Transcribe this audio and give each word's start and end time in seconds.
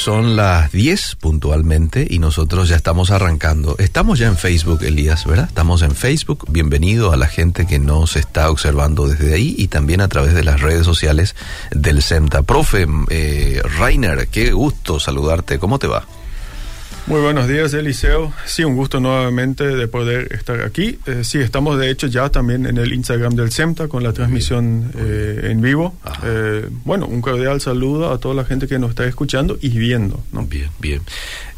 Son 0.00 0.34
las 0.34 0.72
10 0.72 1.16
puntualmente 1.16 2.06
y 2.08 2.20
nosotros 2.20 2.70
ya 2.70 2.76
estamos 2.76 3.10
arrancando. 3.10 3.76
Estamos 3.78 4.18
ya 4.18 4.28
en 4.28 4.38
Facebook, 4.38 4.82
Elías, 4.82 5.26
¿verdad? 5.26 5.44
Estamos 5.48 5.82
en 5.82 5.94
Facebook. 5.94 6.46
Bienvenido 6.48 7.12
a 7.12 7.18
la 7.18 7.26
gente 7.26 7.66
que 7.66 7.78
nos 7.78 8.16
está 8.16 8.50
observando 8.50 9.06
desde 9.08 9.34
ahí 9.34 9.54
y 9.58 9.68
también 9.68 10.00
a 10.00 10.08
través 10.08 10.32
de 10.32 10.42
las 10.42 10.62
redes 10.62 10.86
sociales 10.86 11.36
del 11.70 12.00
SEMTA. 12.00 12.44
Profe, 12.44 12.86
eh, 13.10 13.60
Rainer, 13.78 14.28
qué 14.28 14.52
gusto 14.52 14.98
saludarte. 14.98 15.58
¿Cómo 15.58 15.78
te 15.78 15.86
va? 15.86 16.06
Muy 17.06 17.20
buenos 17.20 17.48
días, 17.48 17.74
Eliseo. 17.74 18.32
Sí, 18.46 18.62
un 18.62 18.76
gusto 18.76 19.00
nuevamente 19.00 19.66
de 19.66 19.88
poder 19.88 20.32
estar 20.32 20.60
aquí. 20.62 20.98
Eh, 21.06 21.22
sí, 21.24 21.38
estamos 21.38 21.78
de 21.78 21.90
hecho 21.90 22.06
ya 22.06 22.28
también 22.28 22.66
en 22.66 22.78
el 22.78 22.92
Instagram 22.92 23.34
del 23.34 23.50
SEMTA 23.50 23.88
con 23.88 24.02
la 24.04 24.12
transmisión 24.12 24.92
eh, 24.96 25.48
en 25.50 25.60
vivo. 25.60 25.94
Eh, 26.24 26.68
bueno, 26.84 27.06
un 27.06 27.20
cordial 27.20 27.60
saludo 27.60 28.12
a 28.12 28.18
toda 28.18 28.34
la 28.34 28.44
gente 28.44 28.68
que 28.68 28.78
nos 28.78 28.90
está 28.90 29.06
escuchando 29.06 29.58
y 29.60 29.70
viendo. 29.70 30.22
¿no? 30.32 30.44
Bien, 30.44 30.70
bien. 30.78 31.02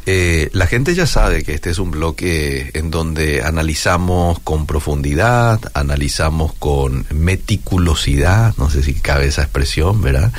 Eh, 0.05 0.49
la 0.53 0.67
gente 0.67 0.95
ya 0.95 1.05
sabe 1.05 1.43
que 1.43 1.53
este 1.53 1.69
es 1.69 1.79
un 1.79 1.91
bloque 1.91 2.71
en 2.73 2.91
donde 2.91 3.41
analizamos 3.41 4.39
con 4.39 4.65
profundidad, 4.65 5.61
analizamos 5.73 6.53
con 6.53 7.05
meticulosidad, 7.11 8.53
no 8.57 8.69
sé 8.69 8.83
si 8.83 8.95
cabe 8.95 9.27
esa 9.27 9.43
expresión, 9.43 10.01
¿verdad? 10.01 10.33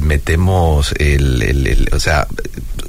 Metemos 0.00 0.92
el, 0.98 1.42
el, 1.42 1.66
el, 1.66 1.88
o 1.92 1.98
sea, 1.98 2.28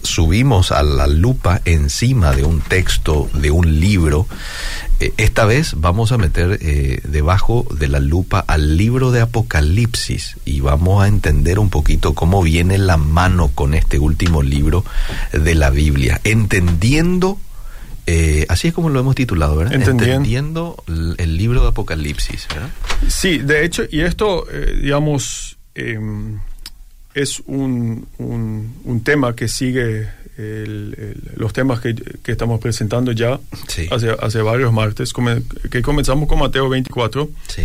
subimos 0.03 0.71
a 0.71 0.83
la 0.83 1.07
lupa 1.07 1.61
encima 1.65 2.31
de 2.33 2.43
un 2.43 2.61
texto, 2.61 3.29
de 3.33 3.51
un 3.51 3.79
libro. 3.79 4.27
Eh, 4.99 5.13
esta 5.17 5.45
vez 5.45 5.75
vamos 5.77 6.11
a 6.11 6.17
meter 6.17 6.59
eh, 6.61 7.01
debajo 7.03 7.65
de 7.71 7.87
la 7.87 7.99
lupa 7.99 8.43
al 8.47 8.77
libro 8.77 9.11
de 9.11 9.21
Apocalipsis 9.21 10.37
y 10.45 10.59
vamos 10.59 11.03
a 11.03 11.07
entender 11.07 11.59
un 11.59 11.69
poquito 11.69 12.13
cómo 12.13 12.41
viene 12.41 12.77
la 12.77 12.97
mano 12.97 13.49
con 13.53 13.73
este 13.73 13.99
último 13.99 14.43
libro 14.43 14.83
de 15.31 15.55
la 15.55 15.69
Biblia, 15.69 16.19
entendiendo 16.23 17.37
eh, 18.11 18.47
así 18.49 18.69
es 18.69 18.73
como 18.73 18.89
lo 18.89 18.99
hemos 18.99 19.13
titulado, 19.13 19.55
¿verdad? 19.55 19.75
Entendiendo, 19.75 20.15
Entendiendo 20.15 21.15
el, 21.19 21.37
libro 21.37 21.61
de 21.61 21.67
Apocalipsis, 21.67 22.47
¿verdad? 22.47 22.69
Sí, 23.07 23.37
de 23.37 23.63
hecho, 23.63 23.83
y 23.87 24.01
esto, 24.01 24.47
eh, 24.51 24.79
digamos, 24.81 25.59
eh, 25.75 25.99
es 27.21 27.41
un, 27.47 28.07
un, 28.17 28.75
un, 28.85 29.03
tema 29.03 29.35
que 29.35 29.49
sigue 29.49 30.07
el, 30.37 30.95
el, 30.97 31.21
los 31.35 31.51
temas 31.51 31.81
que, 31.81 31.93
que, 31.95 32.31
estamos 32.31 32.61
presentando 32.61 33.11
ya 33.11 33.39
sí. 33.67 33.87
hace, 33.91 34.11
hace, 34.11 34.41
varios 34.41 34.71
martes, 34.71 35.13
que 35.69 35.81
comenzamos 35.81 36.29
con 36.29 36.39
Mateo 36.39 36.69
24, 36.69 37.29
sí. 37.47 37.63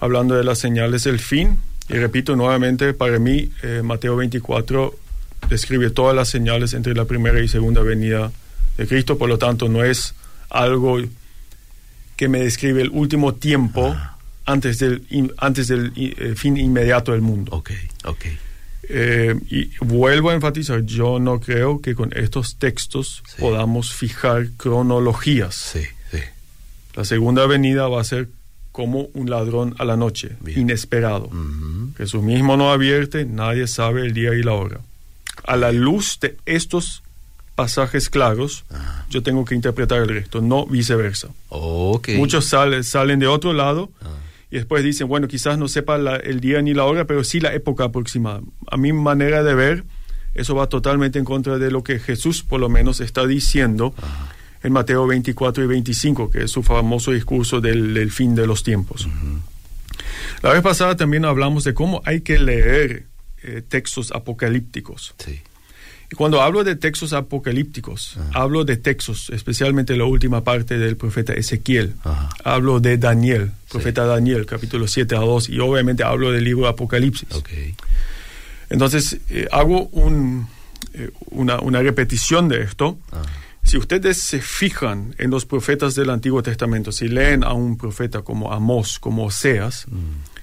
hablando 0.00 0.34
de 0.34 0.42
las 0.42 0.58
señales 0.58 1.04
del 1.04 1.20
fin. 1.20 1.58
Y 1.88 1.94
repito 1.94 2.34
nuevamente, 2.34 2.94
para 2.94 3.20
mí, 3.20 3.48
eh, 3.62 3.82
Mateo 3.84 4.16
24 4.16 4.92
describe 5.48 5.90
todas 5.90 6.16
las 6.16 6.28
señales 6.28 6.72
entre 6.72 6.94
la 6.94 7.04
primera 7.04 7.40
y 7.40 7.46
segunda 7.46 7.82
venida 7.82 8.32
de 8.76 8.86
Cristo, 8.88 9.18
por 9.18 9.28
lo 9.28 9.38
tanto 9.38 9.68
no 9.68 9.84
es 9.84 10.14
algo 10.50 10.98
que 12.16 12.28
me 12.28 12.40
describe 12.40 12.82
el 12.82 12.90
último 12.90 13.34
tiempo 13.34 13.94
ah. 13.96 14.16
antes 14.46 14.80
del, 14.80 15.04
antes 15.38 15.68
del 15.68 15.92
eh, 15.94 16.34
fin 16.34 16.56
inmediato 16.56 17.12
del 17.12 17.20
mundo. 17.20 17.52
Ok, 17.54 17.70
ok. 18.04 18.26
Eh, 18.88 19.34
y 19.50 19.70
vuelvo 19.84 20.30
a 20.30 20.34
enfatizar, 20.34 20.82
yo 20.84 21.18
no 21.18 21.40
creo 21.40 21.80
que 21.80 21.94
con 21.94 22.10
estos 22.16 22.56
textos 22.56 23.22
Sí. 23.26 23.36
podamos 23.40 23.92
fijar 23.92 24.48
cronologías. 24.56 25.54
Sí, 25.54 25.82
sí. 26.10 26.18
La 26.94 27.04
segunda 27.04 27.46
venida 27.46 27.88
va 27.88 28.00
a 28.00 28.04
ser 28.04 28.28
como 28.72 29.08
un 29.14 29.30
ladrón 29.30 29.74
a 29.78 29.84
la 29.84 29.96
noche, 29.96 30.36
Bien. 30.40 30.60
inesperado. 30.60 31.26
Ujú. 31.26 31.92
Jesús 31.96 32.22
mismo 32.22 32.56
no 32.56 32.70
advierte, 32.70 33.24
nadie 33.24 33.66
sabe 33.66 34.02
el 34.02 34.12
día 34.12 34.34
y 34.34 34.42
la 34.42 34.52
hora. 34.52 34.80
A 35.44 35.56
la 35.56 35.72
luz 35.72 36.18
de 36.20 36.36
estos 36.46 37.02
pasajes 37.54 38.10
claros, 38.10 38.64
Ah. 38.70 39.06
yo 39.08 39.22
tengo 39.22 39.44
que 39.46 39.54
interpretar 39.54 40.00
el 40.02 40.08
resto, 40.08 40.42
no 40.42 40.66
viceversa. 40.66 41.28
Ok. 41.48 42.10
Muchos 42.16 42.44
sale- 42.46 42.82
salen 42.82 43.18
de 43.18 43.26
otro 43.26 43.52
lado 43.54 43.90
Ah. 44.02 44.08
Y 44.50 44.56
después 44.56 44.84
dicen, 44.84 45.08
bueno, 45.08 45.26
quizás 45.28 45.58
no 45.58 45.68
sepa 45.68 45.98
la- 45.98 46.16
el 46.16 46.40
día 46.40 46.62
ni 46.62 46.72
la 46.74 46.84
hora, 46.84 47.04
pero 47.06 47.24
sí 47.24 47.40
la 47.40 47.52
época 47.54 47.84
aproximada. 47.84 48.40
A 48.70 48.76
mi 48.76 48.92
manera 48.92 49.42
de 49.42 49.54
ver, 49.54 49.84
eso 50.34 50.54
va 50.54 50.68
totalmente 50.68 51.18
en 51.18 51.24
contra 51.24 51.58
de 51.58 51.70
lo 51.70 51.82
que 51.82 51.98
Jesús 51.98 52.42
por 52.42 52.60
lo 52.60 52.68
menos 52.68 53.00
está 53.00 53.26
diciendo 53.26 53.94
Ajá. 53.96 54.28
en 54.62 54.72
Mateo 54.72 55.06
24 55.06 55.64
y 55.64 55.66
25, 55.66 56.30
que 56.30 56.44
es 56.44 56.50
su 56.50 56.62
famoso 56.62 57.12
discurso 57.12 57.60
del, 57.60 57.94
del 57.94 58.10
fin 58.12 58.34
de 58.34 58.46
los 58.46 58.62
tiempos. 58.62 59.08
La 60.42 60.52
vez 60.52 60.62
pasada 60.62 60.96
también 60.96 61.24
hablamos 61.24 61.64
de 61.64 61.74
cómo 61.74 62.02
hay 62.04 62.20
que 62.20 62.38
leer 62.38 63.06
eh, 63.42 63.62
textos 63.66 64.12
apocalípticos. 64.12 65.14
Sí. 65.18 65.40
Cuando 66.14 66.40
hablo 66.40 66.62
de 66.62 66.76
textos 66.76 67.12
apocalípticos, 67.12 68.16
Ajá. 68.18 68.30
hablo 68.42 68.64
de 68.64 68.76
textos, 68.76 69.28
especialmente 69.30 69.96
la 69.96 70.04
última 70.04 70.44
parte 70.44 70.78
del 70.78 70.96
profeta 70.96 71.32
Ezequiel. 71.34 71.94
Ajá. 72.04 72.28
Hablo 72.44 72.78
de 72.80 72.96
Daniel, 72.96 73.50
profeta 73.68 74.04
Daniel, 74.06 74.46
capítulo 74.46 74.86
7 74.86 75.16
a 75.16 75.20
2, 75.20 75.48
y 75.48 75.58
obviamente 75.58 76.04
hablo 76.04 76.30
del 76.30 76.44
libro 76.44 76.64
de 76.64 76.70
Apocalipsis. 76.70 77.28
Ok. 77.34 77.48
Entonces, 78.70 79.18
eh, 79.30 79.46
hago 79.52 79.86
un, 79.88 80.48
eh, 80.94 81.10
una, 81.30 81.60
una 81.60 81.80
repetición 81.82 82.48
de 82.48 82.62
esto. 82.62 82.98
Ah. 83.12 83.22
Si 83.62 83.76
ustedes 83.76 84.20
se 84.22 84.40
fijan 84.40 85.14
en 85.18 85.30
los 85.30 85.44
profetas 85.44 85.94
del 85.96 86.10
Antiguo 86.10 86.42
Testamento, 86.42 86.92
si 86.92 87.08
leen 87.08 87.42
a 87.42 87.52
un 87.52 87.76
profeta 87.76 88.22
como 88.22 88.52
Amós, 88.52 88.98
como 89.00 89.24
Oseas, 89.24 89.86
Mm. 89.88 90.35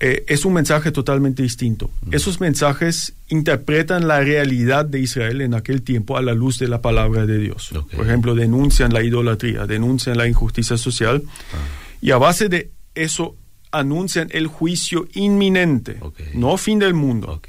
Eh, 0.00 0.24
es 0.28 0.44
un 0.46 0.54
mensaje 0.54 0.92
totalmente 0.92 1.42
distinto. 1.42 1.90
Esos 2.10 2.40
mensajes 2.40 3.12
interpretan 3.28 4.08
la 4.08 4.20
realidad 4.20 4.86
de 4.86 5.00
Israel 5.00 5.42
en 5.42 5.52
aquel 5.54 5.82
tiempo 5.82 6.16
a 6.16 6.22
la 6.22 6.32
luz 6.32 6.58
de 6.58 6.68
la 6.68 6.80
palabra 6.80 7.26
de 7.26 7.38
Dios. 7.38 7.70
Por 7.94 8.06
ejemplo, 8.06 8.34
denuncian 8.34 8.92
la 8.94 9.02
idolatría, 9.02 9.66
denuncian 9.66 10.16
la 10.16 10.26
injusticia 10.26 10.76
social 10.78 11.22
Ah. 11.52 11.56
y 12.00 12.10
a 12.12 12.16
base 12.18 12.48
de 12.48 12.70
eso 12.94 13.36
anuncian 13.72 14.28
el 14.32 14.46
juicio 14.46 15.06
inminente, 15.12 15.98
no 16.34 16.56
fin 16.56 16.78
del 16.78 16.94
mundo, 16.94 17.40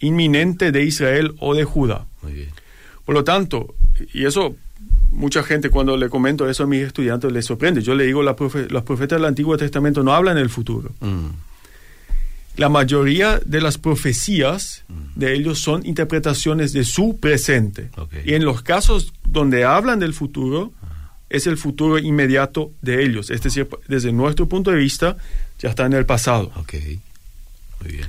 inminente 0.00 0.72
de 0.72 0.84
Israel 0.84 1.34
o 1.38 1.54
de 1.54 1.64
Judá. 1.64 2.06
Muy 2.22 2.32
bien. 2.32 2.48
Por 3.04 3.14
lo 3.14 3.24
tanto, 3.24 3.74
y 4.12 4.24
eso 4.24 4.56
mucha 5.12 5.42
gente 5.42 5.70
cuando 5.70 5.96
le 5.96 6.08
comento 6.08 6.48
eso 6.48 6.64
a 6.64 6.66
mis 6.66 6.82
estudiantes 6.82 7.30
les 7.30 7.44
sorprende. 7.44 7.82
Yo 7.82 7.94
le 7.94 8.04
digo, 8.04 8.22
la 8.22 8.34
profe, 8.34 8.66
los 8.68 8.82
profetas 8.82 9.18
del 9.18 9.26
Antiguo 9.26 9.56
Testamento 9.56 10.02
no 10.02 10.12
hablan 10.12 10.36
del 10.36 10.50
futuro. 10.50 10.90
Mm. 11.00 11.28
La 12.56 12.68
mayoría 12.68 13.40
de 13.44 13.60
las 13.60 13.78
profecías 13.78 14.84
de 15.14 15.34
ellos 15.34 15.58
son 15.58 15.86
interpretaciones 15.86 16.72
de 16.72 16.84
su 16.84 17.18
presente. 17.18 17.90
Y 18.26 18.34
en 18.34 18.44
los 18.44 18.62
casos 18.62 19.14
donde 19.26 19.64
hablan 19.64 20.00
del 20.00 20.12
futuro, 20.12 20.72
es 21.30 21.46
el 21.46 21.56
futuro 21.56 21.98
inmediato 21.98 22.70
de 22.82 23.02
ellos. 23.04 23.30
Es 23.30 23.40
decir, 23.40 23.68
desde 23.88 24.12
nuestro 24.12 24.48
punto 24.48 24.70
de 24.70 24.76
vista, 24.76 25.16
ya 25.58 25.70
está 25.70 25.86
en 25.86 25.94
el 25.94 26.04
pasado. 26.04 26.52
Ok. 26.56 26.74
Muy 27.80 27.92
bien. 27.92 28.06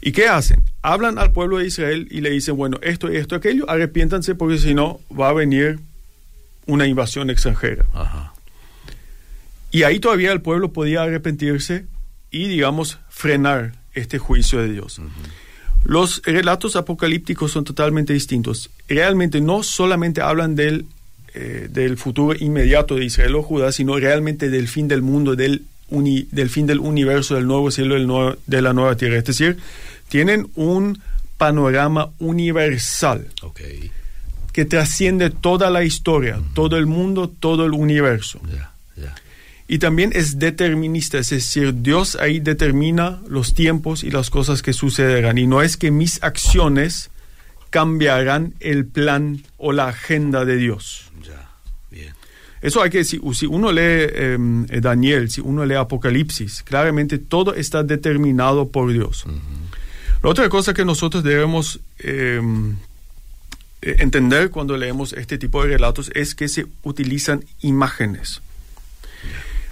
¿Y 0.00 0.10
qué 0.10 0.26
hacen? 0.26 0.64
Hablan 0.82 1.18
al 1.18 1.30
pueblo 1.30 1.58
de 1.58 1.68
Israel 1.68 2.08
y 2.10 2.20
le 2.20 2.30
dicen, 2.30 2.56
bueno, 2.56 2.78
esto, 2.82 3.08
esto, 3.08 3.36
aquello, 3.36 3.70
arrepiéntanse 3.70 4.34
porque 4.34 4.58
si 4.58 4.74
no 4.74 5.00
va 5.18 5.28
a 5.28 5.32
venir 5.32 5.78
una 6.66 6.86
invasión 6.86 7.30
extranjera. 7.30 7.84
Ajá. 7.92 8.32
Y 9.70 9.82
ahí 9.82 9.98
todavía 9.98 10.32
el 10.32 10.40
pueblo 10.40 10.72
podía 10.72 11.02
arrepentirse 11.02 11.86
y, 12.30 12.46
digamos, 12.48 12.98
frenar 13.08 13.72
este 13.92 14.18
juicio 14.18 14.60
de 14.60 14.70
Dios. 14.72 15.00
Los 15.84 16.22
relatos 16.24 16.76
apocalípticos 16.76 17.52
son 17.52 17.64
totalmente 17.64 18.12
distintos. 18.12 18.70
Realmente 18.88 19.40
no 19.40 19.62
solamente 19.62 20.20
hablan 20.22 20.54
del, 20.56 20.86
eh, 21.34 21.68
del 21.70 21.96
futuro 21.98 22.36
inmediato 22.38 22.94
de 22.94 23.04
Israel 23.04 23.34
o 23.34 23.42
Judá, 23.42 23.72
sino 23.72 23.98
realmente 23.98 24.48
del 24.48 24.68
fin 24.68 24.88
del 24.88 25.02
mundo, 25.02 25.36
del, 25.36 25.64
uni- 25.90 26.26
del 26.30 26.48
fin 26.50 26.66
del 26.66 26.78
universo, 26.78 27.34
del 27.34 27.46
nuevo 27.46 27.70
cielo, 27.70 27.94
del 27.96 28.06
nuevo- 28.06 28.36
de 28.46 28.62
la 28.62 28.72
nueva 28.72 28.96
tierra. 28.96 29.16
Es 29.18 29.24
decir, 29.24 29.58
tienen 30.08 30.48
un 30.54 31.00
panorama 31.36 32.10
universal. 32.20 33.26
Que 34.54 34.64
trasciende 34.64 35.30
toda 35.30 35.68
la 35.68 35.82
historia, 35.82 36.40
todo 36.54 36.76
el 36.78 36.86
mundo, 36.86 37.28
todo 37.28 37.66
el 37.66 37.72
universo. 37.72 38.40
Y 39.66 39.78
también 39.78 40.12
es 40.14 40.38
determinista, 40.38 41.18
es 41.18 41.30
decir, 41.30 41.82
Dios 41.82 42.16
ahí 42.16 42.38
determina 42.38 43.20
los 43.26 43.54
tiempos 43.54 44.04
y 44.04 44.10
las 44.10 44.30
cosas 44.30 44.62
que 44.62 44.72
sucederán. 44.72 45.38
Y 45.38 45.48
no 45.48 45.60
es 45.60 45.76
que 45.76 45.90
mis 45.90 46.22
acciones 46.22 47.10
cambiarán 47.70 48.54
el 48.60 48.86
plan 48.86 49.42
o 49.56 49.72
la 49.72 49.88
agenda 49.88 50.44
de 50.44 50.56
Dios. 50.56 51.10
Bien. 51.90 52.14
Eso 52.62 52.80
hay 52.80 52.90
que 52.90 52.98
decir, 52.98 53.20
si 53.32 53.46
uno 53.46 53.72
lee 53.72 53.80
eh, 53.82 54.38
Daniel, 54.80 55.30
si 55.30 55.40
uno 55.40 55.64
lee 55.64 55.74
Apocalipsis, 55.74 56.62
claramente 56.62 57.18
todo 57.18 57.54
está 57.54 57.82
determinado 57.82 58.68
por 58.68 58.92
Dios. 58.92 59.24
La 60.22 60.28
otra 60.28 60.48
cosa 60.48 60.74
que 60.74 60.84
nosotros 60.84 61.24
debemos 61.24 61.80
eh, 61.98 62.40
entender 63.84 64.50
cuando 64.50 64.76
leemos 64.76 65.12
este 65.12 65.38
tipo 65.38 65.62
de 65.62 65.68
relatos 65.68 66.10
es 66.14 66.34
que 66.34 66.48
se 66.48 66.66
utilizan 66.82 67.44
imágenes. 67.60 68.40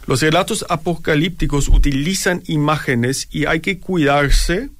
Los 0.06 0.20
relatos 0.20 0.64
apocalípticos 0.68 1.68
utilizan 1.68 2.42
imágenes 2.46 3.28
y 3.30 3.46
hay 3.46 3.60
que 3.60 3.78
cuidarse 3.78 4.70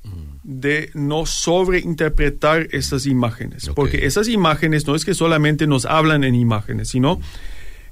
de 0.42 0.90
no 0.94 1.24
sobreinterpretar 1.26 2.68
esas 2.72 3.06
imágenes, 3.06 3.70
porque 3.74 4.06
esas 4.06 4.26
imágenes 4.26 4.86
no 4.86 4.96
es 4.96 5.04
que 5.04 5.14
solamente 5.14 5.68
nos 5.68 5.84
hablan 5.86 6.24
en 6.24 6.34
imágenes, 6.34 6.88
sino 6.88 7.20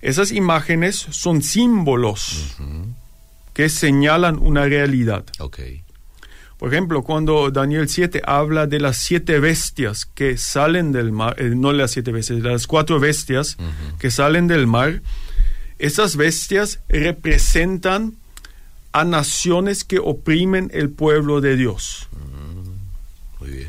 esas 0.03 0.33
imágenes 0.33 0.97
son 0.97 1.43
símbolos 1.43 2.57
que 3.55 3.69
señalan 3.69 4.39
una 4.39 4.65
realidad. 4.65 5.25
Por 6.61 6.75
ejemplo, 6.75 7.03
cuando 7.03 7.51
Daniel 7.51 7.89
7 7.89 8.21
habla 8.23 8.67
de 8.67 8.81
las 8.81 8.99
siete 8.99 9.41
bestias 9.41 10.05
que 10.05 10.37
salen 10.37 10.93
del 10.93 11.11
mar, 11.11 11.35
eh, 11.39 11.55
no 11.57 11.73
las 11.73 11.93
siete 11.93 12.13
bestias, 12.13 12.41
las 12.41 12.67
cuatro 12.67 13.01
bestias 13.01 13.57
que 13.99 14.11
salen 14.11 14.47
del 14.47 14.67
mar, 14.67 15.01
esas 15.79 16.17
bestias 16.17 16.81
representan 16.91 18.13
a 18.93 19.05
naciones 19.05 19.85
que 19.85 20.01
oprimen 20.01 20.71
el 20.75 20.91
pueblo 20.91 21.41
de 21.41 21.57
Dios. 21.57 22.11
Muy 23.41 23.51
bien. 23.51 23.69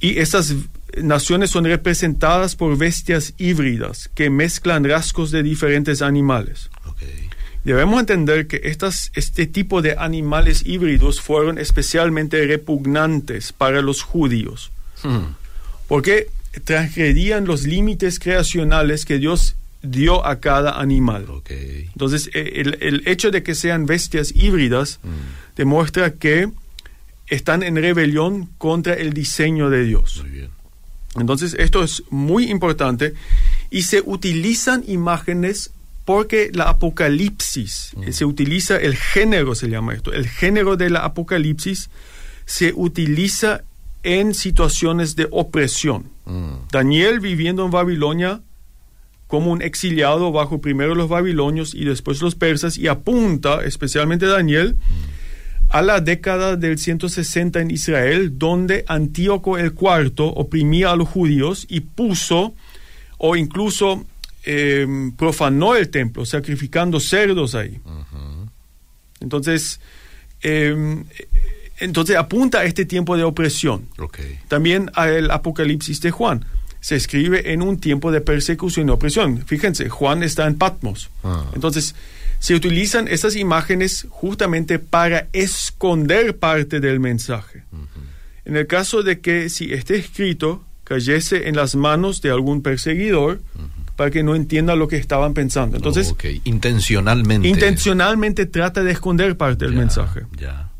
Y 0.00 0.18
esas 0.18 0.56
naciones 1.00 1.50
son 1.50 1.66
representadas 1.66 2.56
por 2.56 2.76
bestias 2.76 3.32
híbridas 3.38 4.10
que 4.12 4.28
mezclan 4.28 4.82
rasgos 4.82 5.30
de 5.30 5.44
diferentes 5.44 6.02
animales. 6.02 6.68
Debemos 7.64 8.00
entender 8.00 8.46
que 8.48 8.60
estas, 8.64 9.12
este 9.14 9.46
tipo 9.46 9.82
de 9.82 9.96
animales 9.96 10.62
híbridos 10.66 11.20
fueron 11.20 11.58
especialmente 11.58 12.44
repugnantes 12.46 13.52
para 13.52 13.82
los 13.82 14.02
judíos, 14.02 14.70
Hmm. 15.04 15.34
porque 15.88 16.28
transgredían 16.64 17.44
los 17.46 17.64
límites 17.64 18.18
creacionales 18.18 19.04
que 19.04 19.18
Dios 19.18 19.56
dio 19.82 20.24
a 20.26 20.38
cada 20.38 20.80
animal. 20.80 21.26
Entonces, 21.48 22.30
eh, 22.34 22.52
el, 22.56 22.78
el 22.80 23.02
hecho 23.06 23.30
de 23.30 23.42
que 23.42 23.54
sean 23.54 23.86
bestias 23.86 24.32
híbridas 24.34 25.00
Mm. 25.02 25.08
demuestra 25.56 26.12
que 26.12 26.48
están 27.28 27.62
en 27.62 27.76
rebelión 27.76 28.48
contra 28.58 28.94
el 28.94 29.12
diseño 29.12 29.70
de 29.70 29.84
Dios. 29.84 30.20
Muy 30.22 30.30
bien. 30.30 30.50
Entonces, 31.16 31.54
esto 31.58 31.82
es 31.82 32.02
muy 32.10 32.50
importante 32.50 33.14
y 33.70 33.82
se 33.82 34.02
utilizan 34.04 34.84
imágenes 34.86 35.70
porque 36.04 36.50
la 36.52 36.64
apocalipsis, 36.64 37.92
eh, 38.02 38.12
se 38.12 38.24
utiliza 38.24 38.76
el 38.76 38.96
género, 38.96 39.54
se 39.54 39.68
llama 39.68 39.94
esto, 39.94 40.12
el 40.12 40.26
género 40.26 40.76
de 40.76 40.90
la 40.90 41.00
apocalipsis 41.00 41.90
se 42.44 42.72
utiliza 42.74 43.62
en 44.02 44.34
situaciones 44.34 45.14
de 45.14 45.28
opresión. 45.30 46.10
Mm. 46.24 46.54
Daniel 46.70 47.20
viviendo 47.20 47.64
en 47.64 47.70
Babilonia 47.70 48.40
como 49.28 49.50
un 49.50 49.62
exiliado 49.62 50.30
bajo 50.32 50.60
primero 50.60 50.94
los 50.94 51.08
babilonios 51.08 51.74
y 51.74 51.84
después 51.84 52.20
los 52.20 52.34
persas 52.34 52.76
y 52.76 52.88
apunta, 52.88 53.64
especialmente 53.64 54.26
Daniel, 54.26 54.76
a 55.70 55.80
la 55.80 56.00
década 56.00 56.56
del 56.56 56.78
160 56.78 57.60
en 57.60 57.70
Israel, 57.70 58.38
donde 58.38 58.84
Antíoco 58.88 59.56
el 59.56 59.72
IV 59.72 60.12
oprimía 60.18 60.90
a 60.90 60.96
los 60.96 61.08
judíos 61.08 61.64
y 61.70 61.80
puso 61.80 62.54
o 63.16 63.36
incluso 63.36 64.04
eh, 64.44 64.86
profanó 65.16 65.76
el 65.76 65.88
templo, 65.88 66.26
sacrificando 66.26 67.00
cerdos 67.00 67.54
ahí. 67.54 67.80
Entonces, 69.20 69.80
eh, 70.42 71.04
entonces 71.78 72.16
apunta 72.16 72.60
a 72.60 72.64
este 72.64 72.84
tiempo 72.84 73.16
de 73.16 73.24
opresión. 73.24 73.88
También 74.48 74.90
al 74.94 75.30
Apocalipsis 75.30 76.00
de 76.00 76.10
Juan. 76.10 76.44
Se 76.80 76.96
escribe 76.96 77.52
en 77.52 77.62
un 77.62 77.78
tiempo 77.78 78.10
de 78.10 78.20
persecución 78.20 78.88
y 78.88 78.90
opresión. 78.90 79.44
Fíjense, 79.46 79.88
Juan 79.88 80.24
está 80.24 80.46
en 80.48 80.56
Patmos. 80.56 81.10
Ah. 81.22 81.44
Entonces, 81.54 81.94
se 82.40 82.56
utilizan 82.56 83.06
estas 83.06 83.36
imágenes 83.36 84.08
justamente 84.10 84.80
para 84.80 85.28
esconder 85.32 86.36
parte 86.38 86.80
del 86.80 86.98
mensaje. 86.98 87.62
En 88.44 88.56
el 88.56 88.66
caso 88.66 89.04
de 89.04 89.20
que 89.20 89.48
si 89.48 89.72
este 89.72 89.96
escrito 89.96 90.64
cayese 90.82 91.48
en 91.48 91.54
las 91.54 91.76
manos 91.76 92.20
de 92.20 92.30
algún 92.30 92.60
perseguidor, 92.60 93.40
para 94.02 94.10
que 94.10 94.24
no 94.24 94.34
entienda 94.34 94.74
lo 94.74 94.88
que 94.88 94.96
estaban 94.96 95.32
pensando. 95.32 95.76
Entonces. 95.76 96.12
Intencionalmente. 96.42 97.46
intencionalmente 97.46 98.46
trata 98.46 98.82
de 98.82 98.90
esconder 98.90 99.36
parte 99.36 99.64
del 99.64 99.74
Ya, 99.74 99.78
mensaje. 99.78 100.22
Ya. 100.40 100.70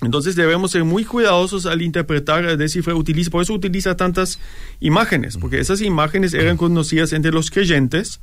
Entonces 0.00 0.34
debemos 0.34 0.70
ser 0.70 0.84
muy 0.84 1.04
cuidadosos 1.04 1.66
al 1.66 1.82
interpretar, 1.82 2.46
al 2.46 2.56
descifrar, 2.56 2.96
utiliza, 2.96 3.30
por 3.30 3.42
eso 3.42 3.52
utiliza 3.52 3.98
tantas 3.98 4.38
imágenes, 4.80 5.36
porque 5.36 5.60
esas 5.60 5.82
imágenes 5.82 6.32
eran 6.32 6.56
conocidas 6.56 7.12
entre 7.12 7.32
los 7.32 7.50
creyentes, 7.50 8.20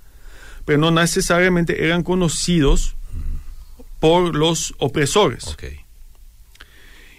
pero 0.65 0.79
no 0.79 0.89
necesariamente 0.89 1.85
eran 1.85 2.01
conocidos 2.01 2.95
por 3.99 4.35
los 4.35 4.73
opresores. 4.79 5.55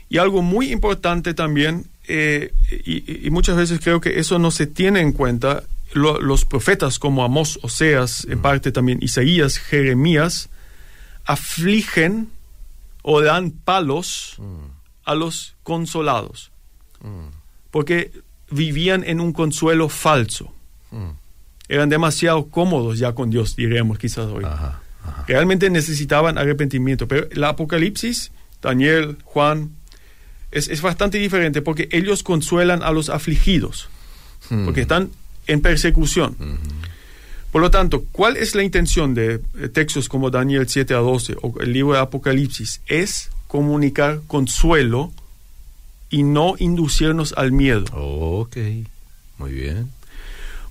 Y 0.09 0.19
algo 0.19 0.43
muy 0.43 0.73
importante 0.73 1.35
también, 1.35 1.87
eh, 2.09 2.53
y, 2.85 3.29
y 3.29 3.31
muchas 3.31 3.57
veces 3.57 3.79
creo 3.81 4.01
que 4.01 4.19
eso 4.19 4.41
no 4.41 4.51
se 4.51 4.67
tiene 4.67 5.03
en 5.03 5.13
cuenta, 5.13 5.63
lo- 5.93 6.21
los 6.21 6.45
profetas 6.45 6.99
como 6.99 7.25
Amós, 7.25 7.59
Oseas, 7.63 8.27
en 8.29 8.41
parte 8.41 8.73
también 8.73 8.99
Isaías, 9.03 9.59
Jeremías, 9.59 10.49
afligen 11.25 12.29
o 13.03 13.21
dan 13.23 13.51
palos 13.53 14.37
a 15.05 15.15
los 15.15 15.55
consolados, 15.63 16.51
porque 17.71 18.11
vivían 18.51 19.05
en 19.05 19.21
un 19.21 19.33
consuelo 19.33 19.89
falso. 19.89 20.53
Mm. 20.91 21.11
Eran 21.69 21.89
demasiado 21.91 22.47
cómodos 22.49 22.99
ya 22.99 23.13
con 23.15 23.31
Dios, 23.31 23.55
diríamos 23.57 23.99
quizás 23.99 24.27
hoy. 24.27 24.45
Ajá. 24.45 24.81
Ajá. 25.05 25.25
Realmente 25.29 25.69
necesitaban 25.71 26.39
arrepentimiento. 26.39 27.07
Pero 27.09 27.29
el 27.31 27.45
Apocalipsis, 27.45 28.33
Daniel, 28.63 29.19
Juan, 29.25 29.71
es, 30.51 30.69
es 30.69 30.81
bastante 30.81 31.19
diferente 31.19 31.61
porque 31.61 31.89
ellos 31.93 32.23
consuelan 32.23 32.83
a 32.83 32.91
los 32.91 33.11
afligidos, 33.11 33.89
Mm. 34.51 34.65
porque 34.65 34.81
están 34.83 35.11
en 35.49 35.61
persecución. 35.61 36.37
Por 37.51 37.63
lo 37.63 37.71
tanto, 37.71 38.05
¿cuál 38.13 38.37
es 38.37 38.55
la 38.55 38.63
intención 38.63 39.15
de 39.15 39.41
eh, 39.59 39.69
textos 39.69 40.09
como 40.09 40.31
Daniel 40.31 40.69
7 40.69 40.95
a 40.95 40.99
12 40.99 41.37
o 41.43 41.61
el 41.61 41.73
libro 41.73 41.95
de 41.95 42.01
Apocalipsis? 42.01 42.83
Es 42.87 43.31
comunicar 43.49 44.21
consuelo 44.27 45.11
y 46.11 46.23
no 46.23 46.55
inducirnos 46.59 47.33
al 47.37 47.53
miedo. 47.53 47.85
Ok. 47.95 48.57
Muy 49.39 49.53
bien. 49.53 49.91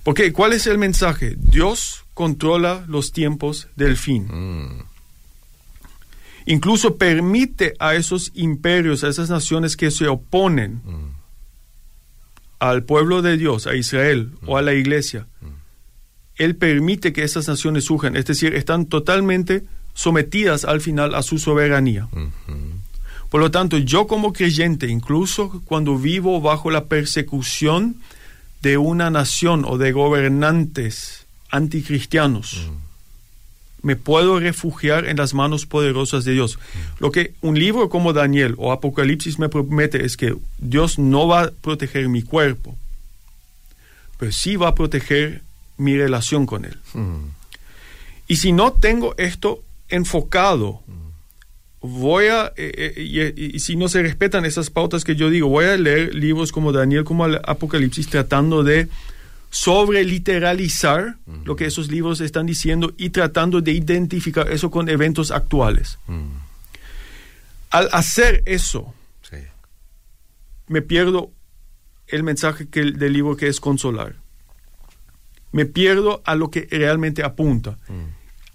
Porque, 0.04 0.32
¿cuál 0.32 0.52
es 0.52 0.66
el 0.66 0.78
mensaje? 0.78 1.34
Dios 1.36 2.04
controla 2.14 2.84
los 2.88 3.12
tiempos 3.12 3.68
del 3.76 3.96
fin. 3.96 4.26
Mm. 4.30 4.82
incluso 6.46 6.96
permite 6.96 7.74
a 7.78 7.94
esos 7.94 8.30
imperios, 8.34 9.04
a 9.04 9.08
esas 9.08 9.28
naciones 9.28 9.76
que 9.76 9.90
se 9.90 10.06
oponen 10.08 10.80
Mm. 10.84 11.17
Al 12.58 12.82
pueblo 12.82 13.22
de 13.22 13.36
Dios, 13.36 13.66
a 13.66 13.74
Israel 13.74 14.30
o 14.46 14.56
a 14.56 14.62
la 14.62 14.74
iglesia, 14.74 15.26
Mm. 15.40 15.46
Él 16.36 16.54
permite 16.54 17.12
que 17.12 17.24
esas 17.24 17.48
naciones 17.48 17.84
surjan, 17.84 18.14
es 18.14 18.24
decir, 18.24 18.54
están 18.54 18.86
totalmente 18.86 19.64
sometidas 19.94 20.64
al 20.64 20.80
final 20.80 21.16
a 21.16 21.22
su 21.22 21.38
soberanía. 21.38 22.06
Ujú. 22.12 22.78
Por 23.28 23.40
lo 23.40 23.50
tanto, 23.50 23.76
yo 23.78 24.06
como 24.06 24.32
creyente, 24.32 24.86
incluso 24.86 25.60
cuando 25.64 25.98
vivo 25.98 26.40
bajo 26.40 26.70
la 26.70 26.84
persecución 26.84 27.96
de 28.62 28.78
una 28.78 29.10
nación 29.10 29.64
o 29.66 29.78
de 29.78 29.92
gobernantes 29.92 31.26
anticristianos, 31.50 32.70
me 33.82 33.96
puedo 33.96 34.40
refugiar 34.40 35.06
en 35.06 35.16
las 35.16 35.34
manos 35.34 35.66
poderosas 35.66 36.24
de 36.24 36.32
Dios. 36.32 36.58
Lo 36.98 37.12
que 37.12 37.34
un 37.40 37.58
libro 37.58 37.88
como 37.88 38.12
Daniel 38.12 38.54
o 38.58 38.72
Apocalipsis 38.72 39.38
me 39.38 39.48
promete 39.48 40.04
es 40.04 40.16
que 40.16 40.34
Dios 40.58 40.98
no 40.98 41.28
va 41.28 41.42
a 41.42 41.50
proteger 41.50 42.08
mi 42.08 42.22
cuerpo, 42.22 42.76
pero 44.18 44.32
sí 44.32 44.56
va 44.56 44.68
a 44.68 44.74
proteger 44.74 45.42
mi 45.76 45.96
relación 45.96 46.46
con 46.46 46.64
Él. 46.64 46.76
Mm. 46.94 47.30
Y 48.26 48.36
si 48.36 48.52
no 48.52 48.72
tengo 48.72 49.14
esto 49.16 49.62
enfocado, 49.88 50.82
voy 51.80 52.26
a, 52.26 52.52
eh, 52.56 52.94
eh, 52.96 53.34
y, 53.36 53.56
y 53.56 53.60
si 53.60 53.76
no 53.76 53.88
se 53.88 54.02
respetan 54.02 54.44
esas 54.44 54.70
pautas 54.70 55.04
que 55.04 55.16
yo 55.16 55.30
digo, 55.30 55.48
voy 55.48 55.66
a 55.66 55.76
leer 55.76 56.14
libros 56.14 56.52
como 56.52 56.72
Daniel, 56.72 57.04
como 57.04 57.24
Apocalipsis, 57.24 58.08
tratando 58.08 58.64
de 58.64 58.88
sobre 59.50 60.04
literalizar 60.04 61.16
lo 61.44 61.56
que 61.56 61.66
esos 61.66 61.90
libros 61.90 62.20
están 62.20 62.46
diciendo 62.46 62.92
y 62.98 63.10
tratando 63.10 63.60
de 63.60 63.72
identificar 63.72 64.50
eso 64.50 64.70
con 64.70 64.88
eventos 64.88 65.30
actuales. 65.30 65.98
Mm. 66.06 66.26
Al 67.70 67.88
hacer 67.92 68.42
eso, 68.46 68.94
Sí. 69.22 69.36
me 70.68 70.82
pierdo 70.82 71.30
el 72.08 72.22
mensaje 72.22 72.68
que, 72.68 72.80
del 72.92 73.12
libro 73.12 73.36
que 73.36 73.48
es 73.48 73.60
consolar. 73.60 74.16
Me 75.52 75.64
pierdo 75.64 76.22
a 76.26 76.34
lo 76.34 76.50
que 76.50 76.66
realmente 76.70 77.22
apunta. 77.24 77.78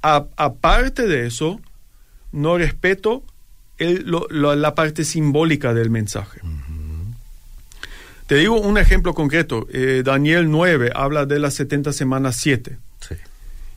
Aparte 0.02 1.08
de 1.08 1.26
eso, 1.28 1.60
no 2.32 2.58
respeto 2.58 3.24
el- 3.78 4.04
lo- 4.06 4.28
lo- 4.30 4.56
la 4.56 4.76
parte 4.76 5.04
simbólica 5.06 5.74
del 5.74 5.90
mensaje. 5.90 6.40
Te 8.28 8.36
digo 8.36 8.60
un 8.60 8.78
ejemplo 8.78 9.14
concreto. 9.14 9.68
Eh, 9.72 10.02
Daniel 10.06 10.50
9 10.50 10.92
habla 10.96 11.26
de 11.26 11.40
las 11.40 11.54
70 11.56 11.92
semanas 11.94 12.38
7. 12.38 12.78
Sí. 13.02 13.16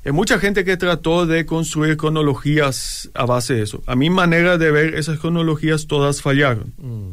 Hay 0.05 0.12
mucha 0.12 0.38
gente 0.38 0.65
que 0.65 0.76
trató 0.76 1.26
de 1.26 1.47
construir 1.47 1.97
cronologías 1.97 3.11
a 3.15 3.26
base 3.26 3.55
de 3.55 3.62
eso. 3.62 3.83
A 3.87 3.97
mi 3.97 4.09
manera 4.09 4.57
de 4.57 4.71
ver, 4.71 4.95
esas 4.95 5.19
cronologías 5.19 5.87
todas 5.88 6.23
fallaron. 6.23 6.73
Mm. 6.79 7.11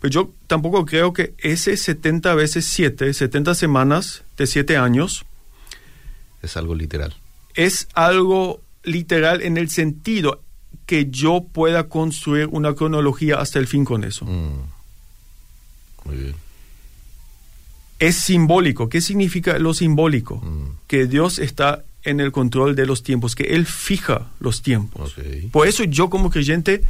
Pero 0.00 0.10
yo 0.10 0.32
tampoco 0.48 0.84
creo 0.84 1.12
que 1.12 1.34
ese 1.38 1.76
70 1.76 2.34
veces 2.34 2.66
7, 2.66 3.14
70 3.14 3.54
semanas 3.54 4.24
de 4.36 4.46
7 4.46 4.76
años, 4.76 5.24
Es 6.42 6.56
algo 6.56 6.74
literal. 6.74 7.14
es 7.54 7.88
algo 7.94 8.60
literal 8.82 9.40
en 9.42 9.56
el 9.56 9.70
sentido 9.70 10.42
que 10.84 11.06
yo 11.10 11.44
pueda 11.52 11.84
construir 11.88 12.48
una 12.50 12.74
cronología 12.74 13.36
hasta 13.40 13.58
el 13.58 13.66
fin 13.66 13.84
con 13.84 14.04
eso. 14.04 14.24
Mm. 14.26 14.60
Muy 16.04 16.16
bien. 16.16 16.34
Es 17.98 18.16
simbólico. 18.16 18.88
¿Qué 18.88 19.00
significa 19.00 19.58
lo 19.58 19.74
simbólico? 19.74 20.36
Mm. 20.36 20.78
Que 20.86 21.06
Dios 21.06 21.38
está 21.38 21.84
en 22.04 22.20
el 22.20 22.30
control 22.30 22.76
de 22.76 22.86
los 22.86 23.02
tiempos, 23.02 23.34
que 23.34 23.54
Él 23.54 23.66
fija 23.66 24.28
los 24.38 24.62
tiempos. 24.62 25.14
Por 25.50 25.66
eso 25.66 25.84
yo 25.84 26.08
como 26.08 26.30
creyente 26.30 26.82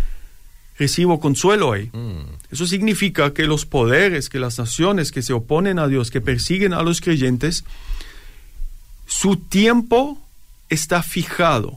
recibo 0.79 1.21
consuelo 1.21 1.73
ahí. 1.73 1.91
Mm. 1.93 2.53
Eso 2.53 2.67
significa 2.67 3.33
que 3.33 3.45
los 3.45 3.65
poderes, 3.65 4.29
que 4.29 4.39
las 4.39 4.59
naciones 4.59 5.13
que 5.13 5.23
se 5.23 5.33
oponen 5.33 5.79
a 5.79 5.89
Dios, 5.89 6.11
que 6.11 6.21
persiguen 6.21 6.75
a 6.75 6.83
los 6.83 7.01
creyentes, 7.01 7.65
su 9.07 9.37
tiempo 9.37 10.21
está 10.69 11.03
fijado. 11.03 11.77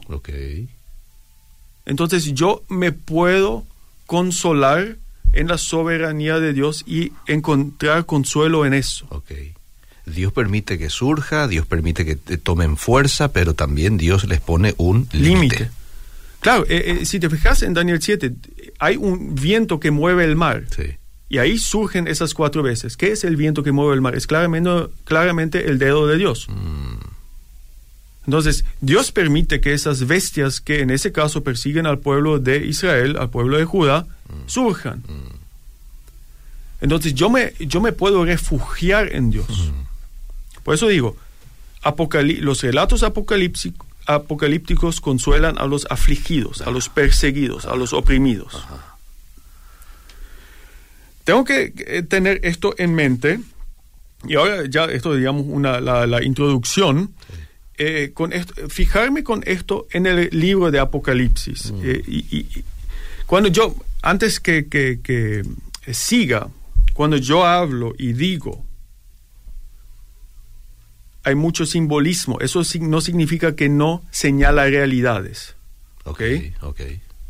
Entonces 1.86 2.34
yo 2.34 2.62
me 2.68 2.92
puedo 2.92 3.64
consolar 4.06 4.96
en 5.32 5.48
la 5.48 5.58
soberanía 5.58 6.40
de 6.40 6.52
Dios 6.52 6.84
y 6.86 7.12
encontrar 7.26 8.06
consuelo 8.06 8.66
en 8.66 8.74
eso. 8.74 9.06
Ok. 9.10 9.32
Dios 10.06 10.32
permite 10.32 10.78
que 10.78 10.90
surja, 10.90 11.46
Dios 11.46 11.66
permite 11.66 12.04
que 12.04 12.16
te 12.16 12.38
tomen 12.38 12.76
fuerza, 12.76 13.32
pero 13.32 13.54
también 13.54 13.96
Dios 13.96 14.26
les 14.26 14.40
pone 14.40 14.74
un 14.76 15.08
límite. 15.12 15.70
Claro, 16.40 16.64
eh, 16.68 17.00
eh, 17.00 17.06
si 17.06 17.20
te 17.20 17.28
fijas 17.28 17.62
en 17.62 17.74
Daniel 17.74 18.00
7, 18.00 18.32
hay 18.78 18.96
un 18.96 19.34
viento 19.34 19.78
que 19.78 19.90
mueve 19.90 20.24
el 20.24 20.36
mar. 20.36 20.64
Sí. 20.74 20.96
Y 21.28 21.38
ahí 21.38 21.58
surgen 21.58 22.08
esas 22.08 22.34
cuatro 22.34 22.62
veces. 22.62 22.96
¿Qué 22.96 23.12
es 23.12 23.22
el 23.22 23.36
viento 23.36 23.62
que 23.62 23.70
mueve 23.70 23.94
el 23.94 24.00
mar? 24.00 24.16
Es 24.16 24.26
claramente, 24.26 24.70
claramente 25.04 25.68
el 25.68 25.78
dedo 25.78 26.08
de 26.08 26.16
Dios. 26.16 26.48
Entonces, 28.26 28.64
Dios 28.80 29.12
permite 29.12 29.60
que 29.60 29.72
esas 29.72 30.06
bestias 30.06 30.60
que 30.60 30.80
en 30.80 30.90
ese 30.90 31.10
caso 31.10 31.42
persiguen 31.42 31.86
al 31.86 31.98
pueblo 31.98 32.38
de 32.38 32.66
Israel, 32.66 33.16
al 33.18 33.30
pueblo 33.30 33.56
de 33.56 33.64
Judá, 33.64 34.06
surjan. 34.46 35.02
Entonces, 36.80 37.14
yo 37.14 37.30
me, 37.30 37.54
yo 37.58 37.80
me 37.80 37.92
puedo 37.92 38.24
refugiar 38.24 39.14
en 39.14 39.30
Dios. 39.30 39.72
Por 40.62 40.74
eso 40.74 40.88
digo, 40.88 41.16
los 42.40 42.62
relatos 42.62 43.02
apocalípticos 43.02 45.00
consuelan 45.00 45.58
a 45.58 45.66
los 45.66 45.86
afligidos, 45.90 46.60
a 46.62 46.70
los 46.70 46.88
perseguidos, 46.88 47.64
a 47.64 47.74
los 47.74 47.92
oprimidos. 47.92 48.64
Tengo 51.24 51.44
que 51.44 51.72
eh, 51.76 52.02
tener 52.02 52.40
esto 52.44 52.74
en 52.78 52.94
mente, 52.94 53.40
y 54.26 54.34
ahora 54.34 54.64
ya 54.68 54.84
esto, 54.86 55.14
digamos, 55.14 55.44
una, 55.46 55.80
la, 55.80 56.06
la 56.06 56.22
introducción, 56.22 57.14
eh, 57.82 58.10
con 58.12 58.32
esto, 58.34 58.52
fijarme 58.68 59.24
con 59.24 59.42
esto 59.46 59.86
en 59.90 60.04
el 60.06 60.28
libro 60.32 60.70
de 60.70 60.78
Apocalipsis. 60.80 61.72
Eh, 61.82 62.02
y, 62.06 62.46
cuando 63.26 63.48
yo, 63.48 63.74
antes 64.02 64.38
que, 64.38 64.68
que- 64.68 64.98
que 65.02 65.42
siga, 65.94 66.48
cuando 66.92 67.16
yo 67.16 67.46
hablo 67.46 67.94
y 67.96 68.12
digo, 68.12 68.62
hay 71.22 71.34
mucho 71.34 71.64
simbolismo, 71.66 72.38
eso 72.40 72.62
no 72.80 73.00
significa 73.00 73.54
que 73.56 73.68
no 73.68 74.02
señala 74.10 74.64
realidades. 74.66 75.54
Ok. 76.04 76.20
Ok. 76.62 76.80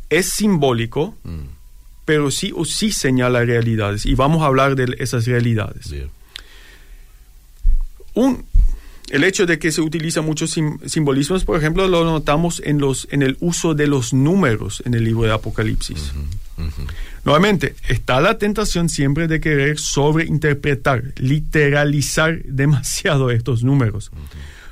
Es 0.09 0.29
simbólico, 0.29 1.15
Mm. 1.23 1.47
pero 2.05 2.29
sí 2.31 2.51
o 2.55 2.65
sí 2.65 2.91
señala 2.91 3.45
realidades, 3.45 4.05
y 4.05 4.15
vamos 4.15 4.41
a 4.41 4.47
hablar 4.47 4.75
de 4.75 4.95
esas 4.99 5.25
realidades. 5.25 5.93
Un, 8.13 8.43
el 9.11 9.23
hecho 9.23 9.45
de 9.45 9.59
que 9.59 9.71
se 9.71 9.81
utiliza 9.81 10.21
muchos 10.21 10.51
sim- 10.51 10.79
simbolismos, 10.85 11.43
por 11.45 11.57
ejemplo, 11.59 11.87
lo 11.87 12.03
notamos 12.03 12.61
en, 12.65 12.79
los, 12.79 13.07
en 13.11 13.21
el 13.21 13.37
uso 13.39 13.73
de 13.75 13.85
los 13.87 14.13
números 14.13 14.81
en 14.85 14.93
el 14.93 15.03
libro 15.03 15.23
de 15.23 15.33
Apocalipsis. 15.33 16.11
Nuevamente, 17.23 17.75
está 17.87 18.19
la 18.21 18.37
tentación 18.37 18.89
siempre 18.89 19.27
de 19.27 19.39
querer 19.39 19.77
sobreinterpretar, 19.79 21.03
literalizar 21.17 22.41
demasiado 22.45 23.29
estos 23.31 23.63
números. 23.63 24.11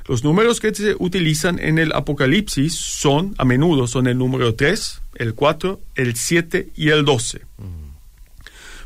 Los 0.08 0.24
números 0.24 0.58
que 0.58 0.74
se 0.74 0.96
utilizan 0.98 1.58
en 1.60 1.78
el 1.78 1.92
Apocalipsis 1.92 2.74
son, 2.74 3.34
a 3.38 3.44
menudo, 3.44 3.86
son 3.86 4.08
el 4.08 4.18
número 4.18 4.54
3, 4.56 5.00
el 5.16 5.34
4, 5.34 5.80
el 5.94 6.16
7 6.16 6.68
y 6.74 6.88
el 6.88 7.04
12. 7.04 7.42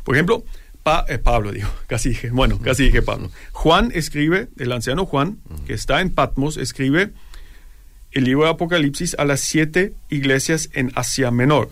Por 0.03 0.15
ejemplo, 0.15 0.43
Pa- 0.85 1.03
eh, 1.09 1.17
Pablo, 1.17 1.51
digo, 1.51 1.67
casi 1.87 2.09
dije, 2.09 2.29
bueno, 2.29 2.59
casi 2.59 2.83
dije 2.83 3.01
Pablo. 3.01 3.31
Juan 3.53 3.91
escribe, 3.95 4.49
el 4.59 4.71
anciano 4.71 5.07
Juan, 5.07 5.39
que 5.65 5.73
está 5.73 5.99
en 5.99 6.11
Patmos, 6.11 6.57
escribe 6.57 7.11
el 8.11 8.23
libro 8.23 8.43
de 8.45 8.51
Apocalipsis 8.51 9.15
a 9.17 9.25
las 9.25 9.39
siete 9.41 9.93
iglesias 10.09 10.69
en 10.73 10.91
Asia 10.95 11.31
Menor. 11.31 11.71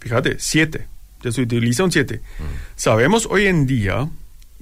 Fíjate, 0.00 0.36
siete. 0.38 0.86
Ya 1.22 1.32
se 1.32 1.40
utiliza 1.42 1.82
un 1.82 1.90
siete. 1.90 2.20
Sabemos 2.76 3.26
hoy 3.30 3.46
en 3.46 3.66
día 3.66 4.08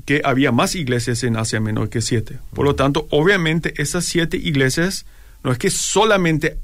que 0.05 0.23
había 0.25 0.53
más 0.53 0.75
iglesias 0.77 1.23
en 1.25 1.37
Asia 1.37 1.59
Menor 1.61 1.91
que 1.91 2.01
siete. 2.01 2.39
Por 2.55 2.65
lo 2.65 2.75
tanto, 2.77 3.07
obviamente 3.11 3.75
esas 3.83 4.05
siete 4.05 4.37
iglesias 4.37 5.05
no 5.43 5.51
es 5.53 5.59
que 5.59 5.69
solamente 5.71 6.59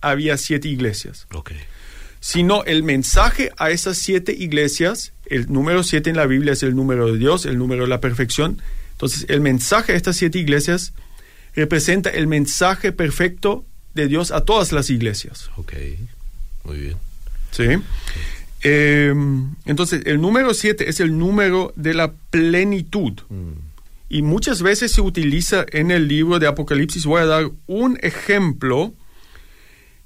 había 0.00 0.36
siete 0.36 0.68
iglesias. 0.68 1.26
Sino 2.20 2.64
el 2.64 2.82
mensaje 2.82 3.50
a 3.56 3.70
esas 3.70 3.98
siete 3.98 4.32
iglesias, 4.32 5.12
el 5.26 5.52
número 5.52 5.82
siete 5.82 6.10
en 6.10 6.16
la 6.16 6.26
Biblia 6.26 6.52
es 6.52 6.62
el 6.62 6.74
número 6.74 7.12
de 7.12 7.18
Dios, 7.18 7.46
el 7.46 7.58
número 7.58 7.82
de 7.82 7.88
la 7.88 8.00
perfección. 8.00 8.60
Entonces, 8.92 9.26
el 9.28 9.40
mensaje 9.40 9.92
a 9.92 9.96
estas 9.96 10.16
siete 10.16 10.38
iglesias 10.38 10.92
representa 11.54 12.10
el 12.10 12.26
mensaje 12.26 12.92
perfecto 12.92 13.64
de 13.94 14.06
Dios 14.08 14.30
a 14.30 14.42
todas 14.42 14.72
las 14.72 14.90
iglesias. 14.90 15.50
Ok. 15.56 15.72
Muy 16.64 16.78
bien. 16.78 16.96
¿Sí? 17.50 17.64
Eh, 18.62 19.14
entonces, 19.64 20.02
el 20.06 20.20
número 20.20 20.54
siete 20.54 20.88
es 20.88 21.00
el 21.00 21.16
número 21.18 21.72
de 21.76 21.94
la 21.94 22.12
plenitud. 22.30 23.14
Y 24.08 24.22
muchas 24.22 24.62
veces 24.62 24.92
se 24.92 25.00
utiliza 25.00 25.66
en 25.72 25.90
el 25.90 26.08
libro 26.08 26.38
de 26.38 26.46
Apocalipsis. 26.46 27.04
Voy 27.06 27.22
a 27.22 27.26
dar 27.26 27.50
un 27.66 27.98
ejemplo. 28.02 28.94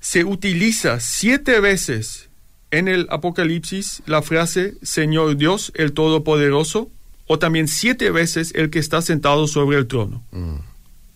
Se 0.00 0.24
utiliza 0.24 0.98
siete 1.00 1.60
veces 1.60 2.28
en 2.70 2.88
el 2.88 3.06
Apocalipsis 3.10 4.02
la 4.06 4.22
frase 4.22 4.74
Señor 4.82 5.36
Dios, 5.36 5.72
el 5.74 5.92
Todopoderoso, 5.92 6.88
o 7.26 7.38
también 7.38 7.68
siete 7.68 8.10
veces 8.10 8.52
el 8.54 8.70
que 8.70 8.78
está 8.78 9.02
sentado 9.02 9.46
sobre 9.46 9.78
el 9.78 9.86
trono. 9.86 10.22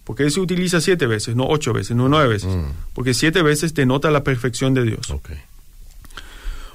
Porque 0.04 0.28
se 0.30 0.38
utiliza 0.38 0.80
siete 0.80 1.06
veces, 1.06 1.34
no 1.34 1.46
ocho 1.48 1.72
veces, 1.72 1.96
no 1.96 2.08
nueve 2.08 2.28
veces. 2.28 2.54
Porque 2.92 3.14
siete 3.14 3.42
veces 3.42 3.74
denota 3.74 4.10
la 4.10 4.22
perfección 4.22 4.74
de 4.74 4.84
Dios. 4.84 5.12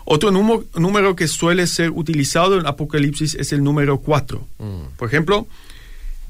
Otro 0.05 0.31
número, 0.31 0.65
número 0.75 1.15
que 1.15 1.27
suele 1.27 1.67
ser 1.67 1.91
utilizado 1.91 2.59
en 2.59 2.65
Apocalipsis 2.65 3.35
es 3.35 3.53
el 3.53 3.63
número 3.63 3.99
4. 3.99 4.47
Por 4.97 5.07
ejemplo, 5.07 5.47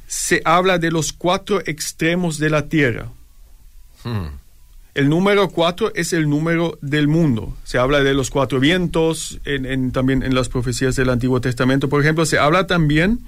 se 0.08 0.42
habla 0.44 0.78
de 0.78 0.92
los 0.92 1.14
cuatro 1.14 1.62
extremos 1.66 2.38
de 2.40 2.50
la 2.50 2.68
tierra. 2.68 3.10
El 5.00 5.08
número 5.08 5.48
4 5.48 5.94
es 5.96 6.12
el 6.12 6.30
número 6.30 6.78
del 6.82 7.08
mundo. 7.08 7.56
Se 7.64 7.78
habla 7.78 8.02
de 8.04 8.14
los 8.14 8.30
cuatro 8.30 8.60
vientos, 8.60 9.40
en- 9.46 9.66
en- 9.66 9.92
también 9.94 10.24
en 10.24 10.36
las 10.36 10.50
profecías 10.50 10.98
del 10.98 11.10
Antiguo 11.10 11.40
Testamento. 11.40 11.88
Por 11.88 12.02
ejemplo, 12.02 12.26
se 12.26 12.38
habla 12.38 12.68
también 12.68 13.20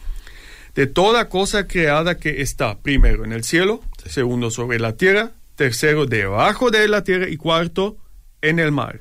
de 0.76 0.86
toda 0.88 1.30
cosa 1.30 1.68
creada 1.68 2.18
que 2.18 2.42
está, 2.42 2.78
primero, 2.80 3.24
en 3.24 3.32
el 3.32 3.46
cielo, 3.46 3.80
segundo, 4.06 4.52
sobre 4.52 4.80
la 4.82 4.98
tierra, 4.98 5.32
tercero, 5.56 6.06
debajo 6.08 6.72
de 6.72 6.90
la 6.90 7.06
tierra 7.06 7.30
y 7.30 7.38
cuarto, 7.38 7.96
en 8.42 8.60
el 8.60 8.74
mar. 8.74 9.00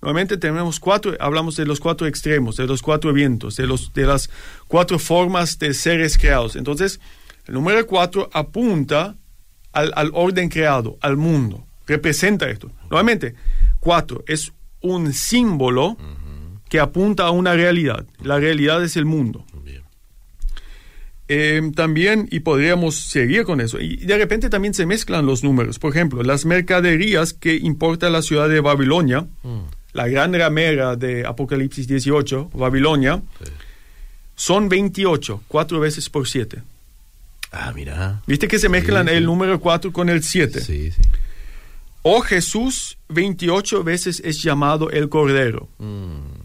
Nuevamente 0.00 0.38
tenemos 0.38 0.80
cuatro, 0.80 1.14
hablamos 1.20 1.56
de 1.56 1.66
los 1.66 1.80
cuatro 1.80 2.06
extremos, 2.06 2.56
de 2.56 2.66
los 2.66 2.80
cuatro 2.80 3.12
vientos, 3.12 3.56
de, 3.56 3.66
los, 3.66 3.92
de 3.92 4.06
las 4.06 4.30
cuatro 4.68 4.98
formas 4.98 5.58
de 5.58 5.74
seres 5.74 6.16
creados. 6.16 6.56
Entonces, 6.56 6.98
el 7.46 7.52
número 7.52 7.86
cuatro 7.86 8.30
apunta 8.32 9.16
al, 9.72 9.92
al 9.94 10.10
orden 10.14 10.48
creado, 10.48 10.96
al 11.02 11.18
mundo, 11.18 11.66
representa 11.90 12.48
esto. 12.48 12.70
Nuevamente, 12.90 13.34
cuatro 13.80 14.24
es 14.26 14.52
un 14.80 15.12
símbolo 15.12 15.96
que 16.68 16.80
apunta 16.80 17.24
a 17.26 17.30
una 17.32 17.54
realidad. 17.54 18.06
La 18.22 18.38
realidad 18.38 18.82
es 18.82 18.96
el 18.96 19.04
mundo. 19.04 19.44
Bien. 19.64 19.82
Eh, 21.28 21.62
también, 21.76 22.26
y 22.30 22.40
podríamos 22.40 22.96
seguir 22.96 23.44
con 23.44 23.60
eso, 23.60 23.78
y 23.80 23.96
de 23.98 24.18
repente 24.18 24.50
también 24.50 24.74
se 24.74 24.84
mezclan 24.86 25.26
los 25.26 25.44
números. 25.44 25.78
Por 25.78 25.92
ejemplo, 25.92 26.22
las 26.24 26.44
mercaderías 26.44 27.32
que 27.34 27.54
importa 27.54 28.10
la 28.10 28.22
ciudad 28.22 28.48
de 28.48 28.60
Babilonia, 28.60 29.26
la 29.92 30.08
gran 30.08 30.32
ramera 30.34 30.96
de 30.96 31.24
Apocalipsis 31.26 31.86
18, 31.86 32.50
Babilonia, 32.54 33.22
Sí. 33.44 33.50
son 34.34 34.68
28, 34.68 35.42
cuatro 35.46 35.78
veces 35.78 36.08
por 36.08 36.26
siete. 36.26 36.62
Ah, 37.52 37.72
mira. 37.74 38.22
¿Viste 38.26 38.46
que 38.48 38.58
se 38.58 38.68
mezclan 38.68 39.06
Sí, 39.06 39.10
sí. 39.12 39.16
el 39.18 39.24
número 39.24 39.60
4 39.60 39.92
con 39.92 40.08
el 40.08 40.22
7? 40.22 40.60
Sí, 40.60 40.90
sí. 40.92 41.02
O 42.02 42.20
Jesús 42.20 42.98
28 43.08 43.84
veces 43.84 44.22
es 44.24 44.42
llamado 44.42 44.90
el 44.90 45.08
Cordero. 45.08 45.68
Mm. 45.78 46.40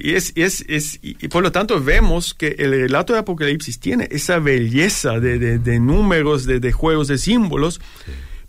Y, 0.00 0.14
es, 0.14 0.32
es, 0.36 0.64
es, 0.68 0.98
y 1.02 1.28
por 1.28 1.42
lo 1.42 1.52
tanto 1.52 1.82
vemos 1.82 2.32
que 2.32 2.56
el 2.58 2.70
relato 2.70 3.12
de 3.12 3.18
Apocalipsis 3.18 3.78
tiene 3.78 4.08
esa 4.10 4.38
belleza 4.38 5.20
de, 5.20 5.58
de, 5.58 5.80
números, 5.80 6.46
de, 6.46 6.58
de, 6.58 6.72
juegos, 6.72 7.08
de 7.08 7.18
símbolos. 7.18 7.80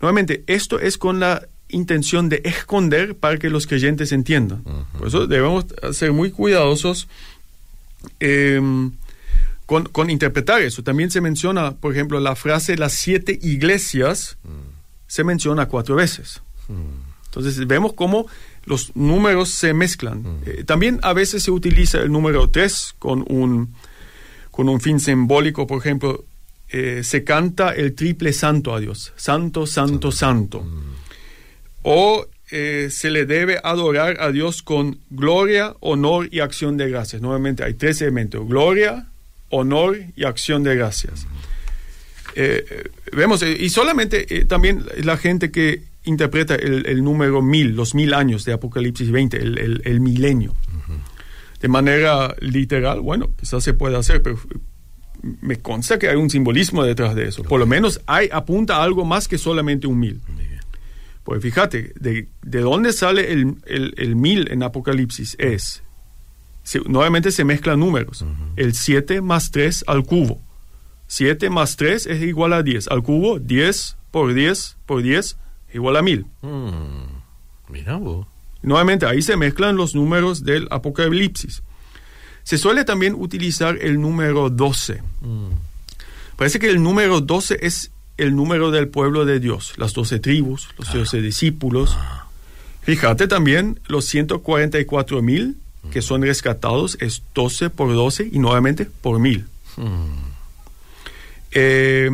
Nuevamente, 0.00 0.44
esto 0.46 0.80
es 0.80 0.96
con 0.96 1.20
la 1.20 1.46
intención 1.68 2.28
de 2.28 2.40
esconder 2.44 3.16
para 3.16 3.38
que 3.38 3.50
los 3.50 3.66
creyentes 3.66 4.12
entiendan. 4.12 4.62
Por 4.98 5.08
eso 5.08 5.26
debemos 5.26 5.66
ser 5.92 6.12
muy 6.12 6.30
cuidadosos 6.30 7.08
em, 8.18 8.92
con, 9.66 9.84
con, 9.84 10.10
interpretar 10.10 10.62
eso. 10.62 10.82
También 10.82 11.10
se 11.10 11.20
menciona, 11.20 11.76
por 11.76 11.92
ejemplo, 11.92 12.18
la 12.20 12.34
frase 12.34 12.76
las 12.76 12.92
siete 12.92 13.38
iglesias, 13.42 14.38
mm. 14.42 14.69
Se 15.10 15.24
menciona 15.24 15.66
cuatro 15.66 15.96
veces. 15.96 16.40
Mm. 16.68 17.26
Entonces 17.26 17.66
vemos 17.66 17.94
cómo 17.94 18.26
los 18.64 18.94
números 18.94 19.50
se 19.50 19.74
mezclan. 19.74 20.22
Mm. 20.22 20.42
Eh, 20.46 20.64
también 20.64 21.00
a 21.02 21.12
veces 21.12 21.42
se 21.42 21.50
utiliza 21.50 21.98
el 21.98 22.12
número 22.12 22.48
tres 22.48 22.94
con 22.98 23.24
un, 23.28 23.74
con 24.50 24.68
un 24.68 24.80
fin 24.80 25.00
simbólico, 25.00 25.66
por 25.66 25.78
ejemplo, 25.78 26.24
eh, 26.68 27.02
se 27.02 27.24
canta 27.24 27.74
el 27.74 27.94
triple 27.94 28.32
santo 28.32 28.72
a 28.72 28.78
Dios, 28.78 29.12
santo, 29.16 29.66
santo, 29.66 30.12
santo 30.12 30.64
o 31.82 32.26
eh, 32.50 32.88
se 32.90 33.10
le 33.10 33.26
debe 33.26 33.60
adorar 33.62 34.20
a 34.20 34.30
Dios 34.32 34.62
con 34.62 34.98
gloria, 35.10 35.74
honor 35.80 36.28
y 36.30 36.40
acción 36.40 36.76
de 36.76 36.90
gracias. 36.90 37.22
Nuevamente 37.22 37.64
hay 37.64 37.74
tres 37.74 38.00
elementos, 38.02 38.46
gloria, 38.46 39.06
honor 39.50 39.98
y 40.16 40.24
acción 40.24 40.62
de 40.62 40.76
gracias. 40.76 41.24
Eh, 41.24 41.26
eh, 42.34 42.90
vemos, 43.12 43.42
y 43.42 43.68
solamente 43.70 44.44
también 44.46 44.84
la 45.02 45.16
gente 45.16 45.50
que 45.50 45.82
interpreta 46.04 46.54
el, 46.54 47.04
número 47.04 47.42
mil, 47.42 47.74
los 47.76 47.94
mil 47.94 48.14
años 48.14 48.44
de 48.44 48.52
Apocalipsis 48.52 49.10
20, 49.10 49.36
el, 49.36 50.00
milenio, 50.00 50.54
de 51.60 51.68
manera 51.68 52.34
literal, 52.40 53.00
bueno, 53.00 53.30
quizás 53.38 53.62
se 53.62 53.74
puede 53.74 53.96
hacer, 53.96 54.22
pero 54.22 54.38
me 55.22 55.56
consta 55.56 55.98
que 55.98 56.08
hay 56.08 56.16
un 56.16 56.30
simbolismo 56.30 56.82
detrás 56.82 57.14
de 57.14 57.28
eso. 57.28 57.42
Por 57.42 57.60
lo 57.60 57.66
menos 57.66 58.00
hay, 58.06 58.28
apunta 58.32 58.76
a 58.76 58.82
algo 58.82 59.04
más 59.04 59.28
que 59.28 59.38
solamente 59.38 59.86
un 59.86 59.98
mil. 59.98 60.20
Pues 61.24 61.42
fíjate, 61.42 61.92
de, 62.00 62.28
dónde 62.42 62.92
sale 62.92 63.30
el, 63.30 64.16
mil 64.16 64.50
en 64.50 64.62
Apocalipsis 64.62 65.36
es, 65.38 65.82
nuevamente 66.86 67.30
se 67.30 67.44
mezclan 67.44 67.78
números, 67.78 68.24
el 68.56 68.74
7 68.74 69.20
más 69.20 69.50
3 69.50 69.84
al 69.86 70.04
cubo. 70.04 70.40
7 71.10 71.50
más 71.50 71.74
3 71.74 72.06
es 72.06 72.22
igual 72.22 72.52
a 72.52 72.62
10. 72.62 72.86
Al 72.86 73.02
cubo, 73.02 73.40
10 73.40 73.96
por 74.12 74.32
10 74.32 74.76
por 74.86 75.02
10 75.02 75.36
igual 75.74 75.96
a 75.96 76.02
1000. 76.02 76.24
Mm, 76.42 77.72
mira 77.72 77.96
vos. 77.96 78.28
Nuevamente, 78.62 79.06
ahí 79.06 79.20
se 79.20 79.36
mezclan 79.36 79.76
los 79.76 79.96
números 79.96 80.44
del 80.44 80.68
Apocalipsis. 80.70 81.64
Se 82.44 82.58
suele 82.58 82.84
también 82.84 83.16
utilizar 83.16 83.76
el 83.82 84.00
número 84.00 84.50
12. 84.50 85.02
Mm. 85.20 85.48
Parece 86.36 86.60
que 86.60 86.70
el 86.70 86.80
número 86.80 87.20
12 87.20 87.58
es 87.60 87.90
el 88.16 88.36
número 88.36 88.70
del 88.70 88.86
pueblo 88.86 89.24
de 89.24 89.40
Dios, 89.40 89.74
las 89.78 89.92
doce 89.94 90.20
tribus, 90.20 90.68
los 90.78 90.92
doce 90.92 91.20
discípulos. 91.20 91.98
Fíjate 92.82 93.26
también 93.26 93.80
los 93.88 94.04
144 94.04 95.22
mil 95.22 95.56
que 95.90 96.02
son 96.02 96.22
rescatados 96.22 96.96
es 97.00 97.24
12 97.34 97.70
por 97.70 97.92
12 97.92 98.28
y 98.30 98.38
nuevamente 98.38 98.84
por 98.84 99.18
mil. 99.18 99.46
Hmm. 99.76 100.29
Eh, 101.52 102.10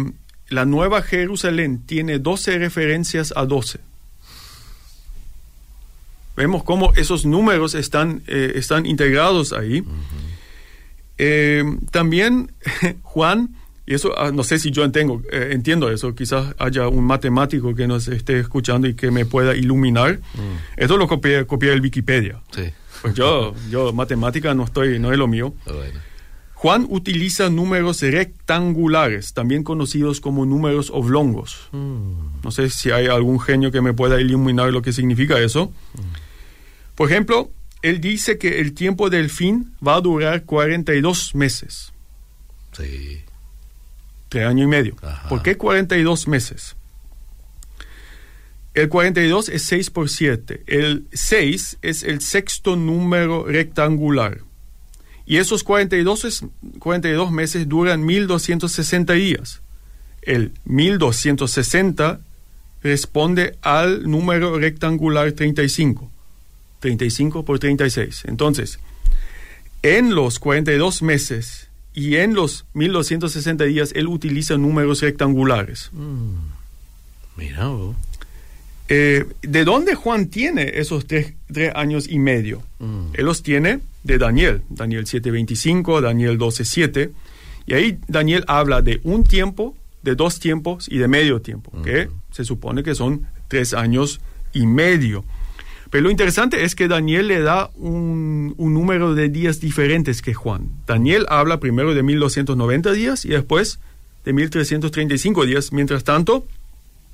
la 0.49 0.65
Nueva 0.65 1.03
Jerusalén 1.03 1.83
tiene 1.87 2.19
12 2.19 2.59
referencias 2.59 3.33
a 3.37 3.45
12. 3.45 3.81
Vemos 6.37 6.63
cómo 6.65 6.93
esos 6.95 7.25
números 7.25 7.75
están, 7.75 8.23
eh, 8.27 8.53
están 8.57 8.87
integrados 8.87 9.53
ahí. 9.53 9.83
Eh, 11.19 11.65
también 11.91 12.53
Juan 13.03 13.57
y 13.87 13.95
eso, 13.95 14.19
ah, 14.19 14.33
no 14.33 14.43
sé 14.43 14.59
si 14.59 14.73
yo 14.73 14.83
entiendo, 14.83 15.23
eh, 15.31 15.51
entiendo 15.53 15.91
eso, 15.91 16.13
quizás 16.15 16.55
haya 16.59 16.89
un 16.89 17.05
matemático 17.05 17.73
que 17.75 17.87
nos 17.87 18.09
esté 18.09 18.41
escuchando 18.41 18.89
y 18.89 18.95
que 18.95 19.13
me 19.13 19.25
pueda 19.25 19.55
iluminar. 19.55 20.19
Mm. 20.35 20.81
Esto 20.81 20.97
lo 20.97 21.07
copié, 21.07 21.47
copié 21.47 21.71
del 21.71 21.81
Wikipedia. 21.81 22.41
Sí. 22.51 22.65
Pues 23.01 23.15
yo, 23.15 23.55
yo, 23.71 23.93
matemática 23.93 24.55
no 24.55 24.65
estoy, 24.65 24.99
no 24.99 25.13
es 25.13 25.19
lo 25.19 25.29
mío. 25.29 25.55
Ah, 25.67 25.73
Juan 26.57 26.87
utiliza 26.91 27.49
números 27.49 28.03
rectangulares, 28.03 29.33
también 29.33 29.63
conocidos 29.63 30.21
como 30.21 30.45
números 30.45 30.91
oblongos. 30.91 31.69
Mm. 31.73 32.43
No 32.43 32.51
sé 32.51 32.71
si 32.71 32.91
hay 32.91 33.07
algún 33.07 33.39
genio 33.39 33.71
que 33.71 33.81
me 33.81 33.93
pueda 33.93 34.21
iluminar 34.21 34.73
lo 34.73 34.83
que 34.83 34.93
significa 34.93 35.39
eso. 35.39 35.73
Mm. 35.95 36.01
Por 36.97 37.11
ejemplo, 37.11 37.51
él 37.83 38.01
dice 38.01 38.39
que 38.39 38.61
el 38.61 38.73
tiempo 38.75 39.11
del 39.11 39.31
fin 39.31 39.75
va 39.87 39.97
a 39.97 40.01
durar 40.01 40.45
42 40.45 41.35
meses. 41.35 41.93
Sí 42.73 43.23
tres 44.29 44.47
años 44.47 44.65
y 44.65 44.69
medio. 44.69 44.97
¿Por 45.29 45.43
qué 45.43 45.57
42 45.57 46.29
meses? 46.29 46.77
El 48.75 48.89
42 48.89 49.49
es 49.49 49.63
6 49.63 49.91
por 49.91 50.11
7. 50.11 50.65
El 50.67 51.07
6 51.13 51.79
es 51.81 52.03
el 52.03 52.21
sexto 52.21 52.77
número 52.77 53.47
rectangular. 53.47 54.41
Y 55.27 55.39
esos 55.39 55.65
42, 55.65 56.25
es, 56.25 56.45
42 56.79 57.33
meses 57.33 57.69
duran 57.69 58.05
1260 58.05 59.13
días. 59.15 59.61
El 60.23 60.53
1260 60.65 62.21
responde 62.83 63.59
al 63.63 64.09
número 64.09 64.59
rectangular 64.59 65.33
35. 65.33 66.11
35 66.81 67.45
por 67.45 67.59
36. 67.59 68.23
Entonces, 68.27 68.79
en 69.83 70.15
los 70.15 70.39
42 70.39 71.03
meses 71.03 71.69
y 71.95 72.17
en 72.17 72.35
los 72.35 72.67
1260 72.75 73.65
días 73.65 73.93
él 73.95 74.07
utiliza 74.07 74.57
números 74.57 75.01
rectangulares. 75.01 75.91
Mm. 75.93 76.35
Mira. 77.37 77.71
Eh, 78.89 79.25
¿De 79.43 79.65
dónde 79.65 79.95
Juan 79.95 80.29
tiene 80.29 80.73
esos 80.75 81.07
tres, 81.07 81.35
años 81.75 82.09
y 82.09 82.19
medio? 82.19 82.63
Mm. 82.79 83.09
Él 83.15 83.25
los 83.25 83.43
tiene 83.43 83.81
de 84.05 84.19
Daniel, 84.19 84.63
Daniel 84.69 85.05
7.25, 85.05 86.01
Daniel 86.01 86.39
12.7, 86.39 87.11
y 87.67 87.75
ahí 87.75 87.99
Daniel 88.07 88.45
habla 88.47 88.83
de 88.83 89.01
un 89.03 89.25
tiempo, 89.25 89.75
de 90.03 90.15
dos 90.15 90.39
tiempos 90.39 90.89
y 90.89 90.99
de 90.99 91.09
medio 91.09 91.43
tiempo, 91.43 91.73
que 91.83 92.09
se 92.31 92.45
supone 92.45 92.85
que 92.85 92.95
son 92.95 93.27
tres 93.49 93.75
años 93.75 94.21
y 94.53 94.67
medio. 94.67 95.25
Pero 95.91 96.05
lo 96.05 96.11
interesante 96.11 96.65
es 96.65 96.75
que 96.75 96.89
Daniel 96.89 97.29
le 97.29 97.41
da 97.41 97.71
un, 97.75 98.55
número 98.59 99.15
de 99.15 99.29
días 99.29 99.61
diferentes 99.61 100.23
que 100.23 100.35
Juan. 100.35 100.69
Daniel 100.87 101.27
habla 101.29 101.59
primero 101.61 101.95
de 101.95 102.03
1290 102.03 102.93
días 102.93 103.25
y 103.25 103.29
después 103.29 103.79
de 104.25 104.33
1335 104.33 105.47
días. 105.47 105.73
Mientras 105.73 106.05
tanto, 106.05 106.47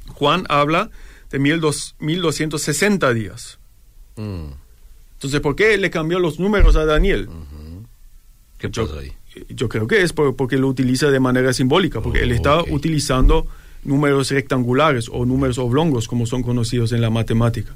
Juan 0.09 0.45
habla 0.49 0.91
de 1.33 1.39
1260 1.39 3.15
días. 3.15 3.59
Mm. 4.17 4.53
Entonces, 5.15 5.41
¿por 5.41 5.57
qué 5.57 5.77
le 5.79 5.91
cambió 5.91 6.19
los 6.19 6.39
números 6.39 6.77
a 6.77 6.85
Daniel? 6.85 7.29
¿Qué 8.59 8.71
yo, 8.71 8.89
ahí? 8.99 9.13
Yo 9.49 9.69
creo 9.69 9.87
que 9.87 10.03
es 10.03 10.13
porque 10.13 10.59
lo 10.59 10.69
utiliza 10.69 11.11
de 11.11 11.21
manera 11.21 11.53
simbólica, 11.53 12.01
porque 12.01 12.21
él 12.21 12.33
está 12.33 12.63
utilizando 12.63 13.47
números 13.83 14.31
rectangulares 14.31 15.09
o 15.11 15.25
números 15.25 15.59
oblongos, 15.59 16.07
como 16.07 16.27
son 16.27 16.43
conocidos 16.43 16.93
en 16.93 17.01
la 17.01 17.11
matemática. 17.11 17.75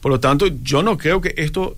Por 0.00 0.10
lo 0.10 0.20
tanto, 0.20 0.46
yo 0.46 0.82
no 0.82 0.96
creo 0.96 1.20
que 1.20 1.34
esto 1.36 1.76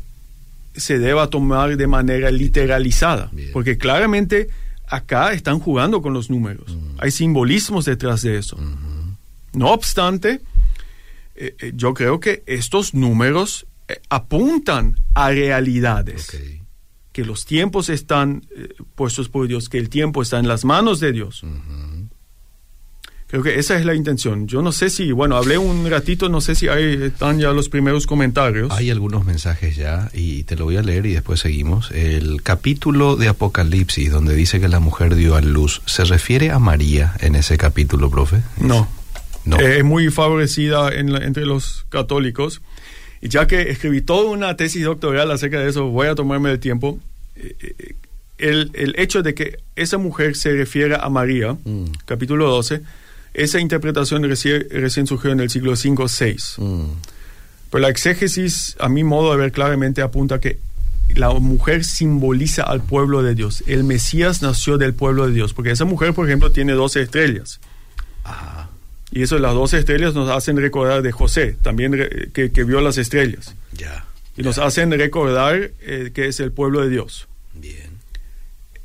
se 0.74 0.98
deba 0.98 1.28
tomar 1.28 1.76
de 1.76 1.86
manera 1.86 2.30
literalizada, 2.30 3.30
porque 3.52 3.76
claramente 3.76 4.48
acá 4.86 5.32
están 5.32 5.58
jugando 5.58 6.00
con 6.00 6.12
los 6.12 6.30
números. 6.30 6.76
Hay 6.98 7.10
simbolismos 7.10 7.86
detrás 7.86 8.22
de 8.22 8.38
eso. 8.38 8.56
No 9.52 9.72
obstante, 9.72 10.40
eh, 11.40 11.54
eh, 11.60 11.72
yo 11.76 11.94
creo 11.94 12.18
que 12.18 12.42
estos 12.46 12.94
números 12.94 13.66
eh, 13.86 14.00
apuntan 14.10 14.96
a 15.14 15.30
realidades. 15.30 16.36
Que 17.12 17.24
los 17.24 17.46
tiempos 17.46 17.88
están 17.88 18.46
puestos 18.94 19.28
por 19.28 19.48
Dios, 19.48 19.68
que 19.68 19.78
el 19.78 19.88
tiempo 19.88 20.22
está 20.22 20.38
en 20.38 20.46
las 20.46 20.64
manos 20.64 21.00
de 21.00 21.12
Dios. 21.12 21.44
Creo 23.28 23.42
que 23.42 23.58
esa 23.58 23.76
es 23.76 23.84
la 23.84 23.94
intención. 23.94 24.46
Yo 24.46 24.62
no 24.62 24.72
sé 24.72 24.88
si, 24.88 25.12
bueno, 25.12 25.36
hablé 25.36 25.58
un 25.58 25.88
ratito, 25.90 26.28
no 26.28 26.40
sé 26.40 26.54
si 26.54 26.68
hay, 26.68 27.02
están 27.02 27.38
ya 27.38 27.52
los 27.52 27.68
primeros 27.68 28.06
comentarios. 28.06 28.70
Hay 28.70 28.90
algunos 28.90 29.24
mensajes 29.26 29.76
ya 29.76 30.10
y 30.14 30.44
te 30.44 30.56
lo 30.56 30.64
voy 30.64 30.76
a 30.76 30.82
leer 30.82 31.06
y 31.06 31.12
después 31.12 31.40
seguimos. 31.40 31.90
El 31.90 32.42
capítulo 32.42 33.16
de 33.16 33.28
Apocalipsis 33.28 34.10
donde 34.10 34.34
dice 34.34 34.60
que 34.60 34.68
la 34.68 34.80
mujer 34.80 35.14
dio 35.14 35.34
a 35.34 35.40
luz, 35.40 35.82
¿se 35.86 36.04
refiere 36.04 36.50
a 36.50 36.58
María 36.58 37.14
en 37.20 37.34
ese 37.34 37.58
capítulo, 37.58 38.10
profe? 38.10 38.42
No. 38.60 38.88
No. 39.48 39.58
es 39.58 39.84
muy 39.84 40.10
favorecida 40.10 40.92
entre 40.94 41.46
los 41.46 41.86
católicos. 41.88 42.60
Y 43.20 43.28
ya 43.28 43.46
que 43.46 43.70
escribí 43.70 44.00
toda 44.00 44.30
una 44.30 44.56
tesis 44.56 44.84
doctoral 44.84 45.30
acerca 45.30 45.58
de 45.58 45.68
eso, 45.68 45.86
voy 45.86 46.06
a 46.06 46.14
tomarme 46.14 46.50
el 46.50 46.60
tiempo. 46.60 47.00
Eh, 47.36 47.56
eh, 47.60 47.94
el, 48.38 48.70
el 48.74 48.94
hecho 48.98 49.22
de 49.22 49.34
que 49.34 49.58
esa 49.74 49.98
mujer 49.98 50.36
se 50.36 50.52
refiere 50.52 50.96
a 51.00 51.08
María, 51.08 51.54
mm. 51.54 51.84
capítulo 52.04 52.48
12, 52.48 52.82
esa 53.34 53.60
interpretación 53.60 54.22
recién, 54.22 55.06
surgió 55.06 55.32
en 55.32 55.40
el 55.40 55.50
siglo 55.50 55.72
V-VI. 55.72 56.36
Mm. 56.58 56.84
Pero 57.70 57.82
la 57.82 57.88
exégesis, 57.88 58.76
a 58.78 58.88
mi 58.88 59.04
modo 59.04 59.32
de 59.32 59.38
ver 59.38 59.52
claramente, 59.52 60.02
apunta 60.02 60.40
que 60.40 60.58
la 61.14 61.30
mujer 61.30 61.84
simboliza 61.84 62.62
al 62.62 62.80
pueblo 62.82 63.22
de 63.22 63.34
Dios. 63.34 63.64
El 63.66 63.84
Mesías 63.84 64.42
nació 64.42 64.78
del 64.78 64.94
pueblo 64.94 65.26
de 65.26 65.32
Dios, 65.32 65.54
porque 65.54 65.70
esa 65.70 65.84
mujer, 65.84 66.14
por 66.14 66.26
ejemplo, 66.26 66.52
tiene 66.52 66.72
12 66.72 67.02
estrellas. 67.02 67.60
Ajá. 68.24 68.70
Y 69.10 69.22
eso, 69.22 69.38
las 69.38 69.54
12 69.54 69.78
estrellas 69.78 70.14
nos 70.14 70.28
hacen 70.30 70.56
recordar 70.58 71.02
de 71.02 71.12
José, 71.12 71.56
también 71.62 71.92
re- 71.94 72.30
que, 72.32 72.52
que 72.52 72.64
vio 72.64 72.80
las 72.80 72.98
estrellas. 72.98 73.54
Ya. 73.72 74.04
Y 74.36 74.42
nos 74.42 74.58
hacen 74.58 74.90
recordar 74.92 75.70
eh, 75.80 76.10
que 76.14 76.26
es 76.28 76.40
el 76.40 76.52
pueblo 76.52 76.82
de 76.82 76.90
Dios. 76.90 77.26
Bien. 77.54 77.98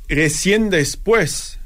Recién 0.08 0.70
después, 0.70 1.58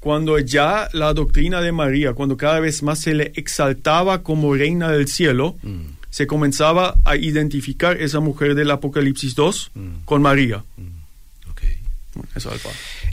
cuando 0.00 0.38
ya 0.38 0.88
la 0.92 1.12
doctrina 1.14 1.60
de 1.60 1.72
María, 1.72 2.12
cuando 2.14 2.36
cada 2.36 2.60
vez 2.60 2.82
más 2.82 2.98
se 3.00 3.14
le 3.14 3.32
exaltaba 3.36 4.22
como 4.22 4.54
reina 4.54 4.90
del 4.90 5.08
cielo, 5.08 5.56
Mm. 5.62 5.80
se 6.10 6.26
comenzaba 6.26 6.96
a 7.04 7.16
identificar 7.16 8.00
esa 8.00 8.20
mujer 8.20 8.54
del 8.54 8.70
Apocalipsis 8.70 9.34
2 9.34 9.70
Mm. 9.74 9.88
con 10.04 10.22
María. 10.22 10.58
Ok. 10.58 10.97
Eso. 12.34 12.50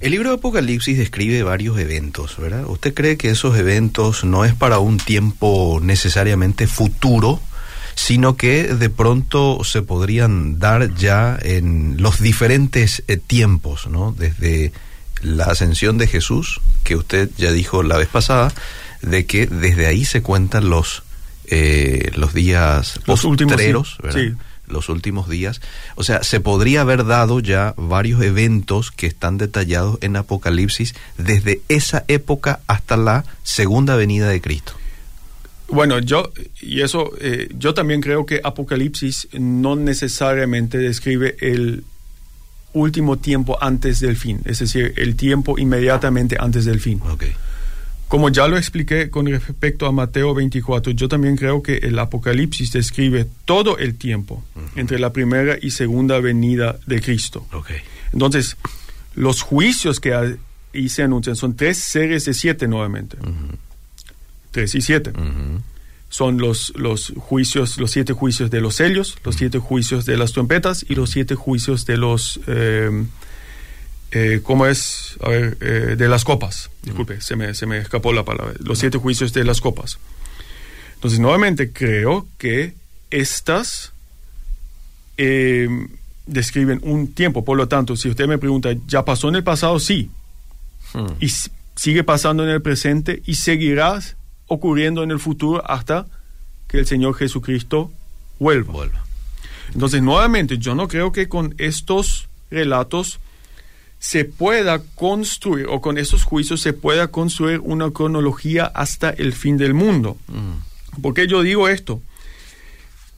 El 0.02 0.12
libro 0.12 0.30
de 0.30 0.36
Apocalipsis 0.36 0.98
describe 0.98 1.44
varios 1.44 1.78
eventos, 1.80 2.38
¿verdad? 2.38 2.66
¿Usted 2.68 2.94
cree 2.94 3.18
que 3.18 3.30
esos 3.30 3.58
eventos 3.58 4.24
no 4.24 4.46
es 4.46 4.54
para 4.54 4.80
un 4.80 4.98
tiempo 4.98 5.80
necesariamente 5.82 6.68
futuro, 6.68 7.42
sino 7.96 8.36
que 8.36 8.76
de 8.76 8.90
pronto 8.90 9.64
se 9.64 9.82
podrían 9.82 10.60
dar 10.60 10.94
ya 10.96 11.38
en 11.42 11.96
los 12.02 12.22
diferentes 12.22 13.04
eh, 13.08 13.18
tiempos, 13.18 13.88
¿no? 13.88 14.14
Desde 14.18 14.74
la 15.22 15.46
ascensión 15.46 15.98
de 15.98 16.08
Jesús, 16.08 16.62
que 16.84 16.96
usted 16.96 17.30
ya 17.38 17.52
dijo 17.52 17.84
la 17.84 17.98
vez 17.98 18.10
pasada, 18.10 18.54
de 19.02 19.26
que 19.26 19.48
desde 19.48 19.88
ahí 19.88 20.04
se 20.06 20.22
cuentan 20.22 20.70
los 20.70 21.04
eh, 21.48 22.12
los 22.16 22.34
días 22.34 23.00
Los 23.06 23.24
últimos, 23.24 23.62
sí. 23.62 23.72
¿verdad? 24.02 24.20
Sí. 24.20 24.34
Los 24.68 24.90
últimos 24.90 25.30
días. 25.30 25.62
O 25.96 26.04
sea, 26.04 26.24
se 26.24 26.40
podría 26.40 26.82
haber 26.82 27.06
dado 27.06 27.40
ya 27.40 27.74
varios 27.78 28.22
eventos 28.22 28.92
que 28.92 29.08
están 29.08 29.38
detallados 29.38 29.98
en 30.02 30.16
Apocalipsis 30.16 30.96
desde 31.18 31.62
esa 31.70 32.04
época 32.08 32.60
hasta 32.68 32.98
la 32.98 33.26
segunda 33.44 33.96
venida 33.96 34.28
de 34.30 34.42
Cristo. 34.42 34.74
Bueno, 35.68 36.00
yo, 36.00 36.32
y 36.62 36.82
eso, 36.82 37.12
eh, 37.20 37.50
yo 37.58 37.74
también 37.74 38.02
creo 38.02 38.26
que 38.26 38.40
Apocalipsis 38.44 39.28
no 39.34 39.76
necesariamente 39.76 40.78
describe 40.78 41.36
el 41.40 41.84
último 42.74 43.18
tiempo 43.18 43.58
antes 43.62 44.00
del 44.00 44.18
fin, 44.18 44.42
es 44.46 44.60
decir, 44.60 44.94
el 44.98 45.16
tiempo 45.16 45.58
inmediatamente 45.58 46.38
antes 46.40 46.66
del 46.66 46.80
fin. 46.80 47.02
Ok. 47.10 47.24
Como 48.08 48.30
ya 48.30 48.48
lo 48.48 48.58
expliqué 48.58 49.10
con 49.10 49.26
respecto 49.26 49.88
a 49.88 49.92
Mateo 49.92 50.34
24, 50.36 50.94
yo 50.94 51.08
también 51.08 51.36
creo 51.36 51.64
que 51.64 51.78
el 51.78 51.98
Apocalipsis 51.98 52.72
describe 52.72 53.26
todo 53.46 53.78
el 53.80 53.96
tiempo 53.96 54.44
entre 54.76 55.00
la 55.00 55.12
primera 55.12 55.58
y 55.60 55.72
segunda 55.72 56.20
venida 56.20 56.78
de 56.86 57.02
Cristo. 57.02 57.48
Entonces, 58.14 58.58
los 59.16 59.42
juicios 59.42 60.00
que 60.00 60.14
ahí 60.14 60.90
se 60.90 61.02
anuncian 61.04 61.36
son 61.36 61.56
tres 61.56 61.78
series 61.80 62.26
de 62.26 62.34
siete 62.34 62.68
nuevamente. 62.68 63.18
Tres 64.52 64.76
y 64.76 64.82
siete. 64.82 65.12
Son 66.10 66.38
los, 66.38 66.74
los 66.76 67.12
juicios, 67.18 67.78
los 67.78 67.92
siete 67.92 68.14
juicios 68.14 68.52
de 68.52 68.62
los 68.62 68.76
sellos, 68.76 69.18
los 69.26 69.36
siete 69.36 69.58
juicios 69.60 70.06
de 70.06 70.16
las 70.16 70.32
trompetas 70.32 70.86
y 70.88 70.96
los 70.96 71.10
siete 71.10 71.36
juicios 71.36 71.86
de 71.86 71.98
los... 71.98 72.40
eh, 72.48 73.06
eh, 74.12 74.40
¿Cómo 74.44 74.66
es? 74.66 75.18
A 75.22 75.30
ver, 75.30 75.58
eh, 75.60 75.96
de 75.98 76.08
las 76.08 76.24
copas. 76.24 76.70
Disculpe, 76.86 77.20
se, 77.20 77.36
me, 77.36 77.54
se 77.54 77.66
me 77.66 77.80
escapó 77.80 78.14
la 78.14 78.24
palabra. 78.24 78.54
Los 78.60 78.80
siete 78.80 78.98
juicios 78.98 79.34
de 79.34 79.44
las 79.44 79.60
copas. 79.60 79.98
Entonces, 80.96 81.20
nuevamente 81.20 81.72
creo 81.72 82.28
que 82.38 82.74
estas 83.10 83.92
eh, 85.18 85.68
describen 86.26 86.80
un 86.84 87.14
tiempo. 87.14 87.44
Por 87.44 87.58
lo 87.58 87.68
tanto, 87.68 87.96
si 87.96 88.10
usted 88.10 88.28
me 88.28 88.38
pregunta, 88.38 88.70
¿ya 88.88 89.04
pasó 89.04 89.30
en 89.30 89.36
el 89.36 89.44
pasado? 89.44 89.80
Sí. 89.80 90.10
Hmm. 90.94 91.08
Y 91.20 91.30
sigue 91.76 92.04
pasando 92.04 92.44
en 92.44 92.50
el 92.50 92.62
presente 92.62 93.22
y 93.26 93.36
seguirá 93.36 94.00
ocurriendo 94.48 95.04
en 95.04 95.12
el 95.12 95.20
futuro 95.20 95.64
hasta 95.70 96.06
que 96.68 96.78
el 96.78 96.86
Señor 96.86 97.16
Jesucristo 97.16 97.92
vuelva. 98.40 98.74
Vuelva. 98.74 99.06
Entonces, 99.74 100.02
nuevamente, 100.02 100.58
yo 100.58 100.76
no 100.76 100.88
creo 100.88 101.12
que 101.12 101.28
con 101.28 101.56
estos 101.58 102.28
relatos 102.52 103.20
se 104.06 104.24
pueda 104.24 104.84
construir, 104.94 105.66
o 105.68 105.82
con 105.82 105.98
estos 105.98 106.26
juicios 106.26 106.62
se 106.62 106.74
pueda 106.74 107.08
construir 107.08 107.60
una 107.62 107.90
cronología 107.90 108.66
hasta 108.66 109.10
el 109.10 109.34
fin 109.34 109.58
del 109.58 109.74
mundo. 109.74 110.16
Mm. 110.28 111.02
¿Por 111.02 111.16
qué 111.16 111.26
yo 111.26 111.42
digo 111.42 111.68
esto? 111.68 112.04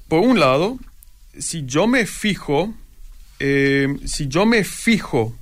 Por 0.07 0.21
un 0.21 0.39
lado, 0.39 0.79
si 1.37 1.65
yo 1.65 1.87
me 1.87 2.05
fijo, 2.05 2.73
eh, 3.39 3.97
si 4.05 4.29
yo 4.29 4.45
me 4.45 4.63
fijo 4.63 5.35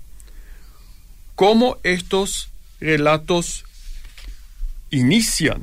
cómo 1.35 1.77
estos 1.83 2.49
relatos 2.79 3.65
inician, 4.89 5.61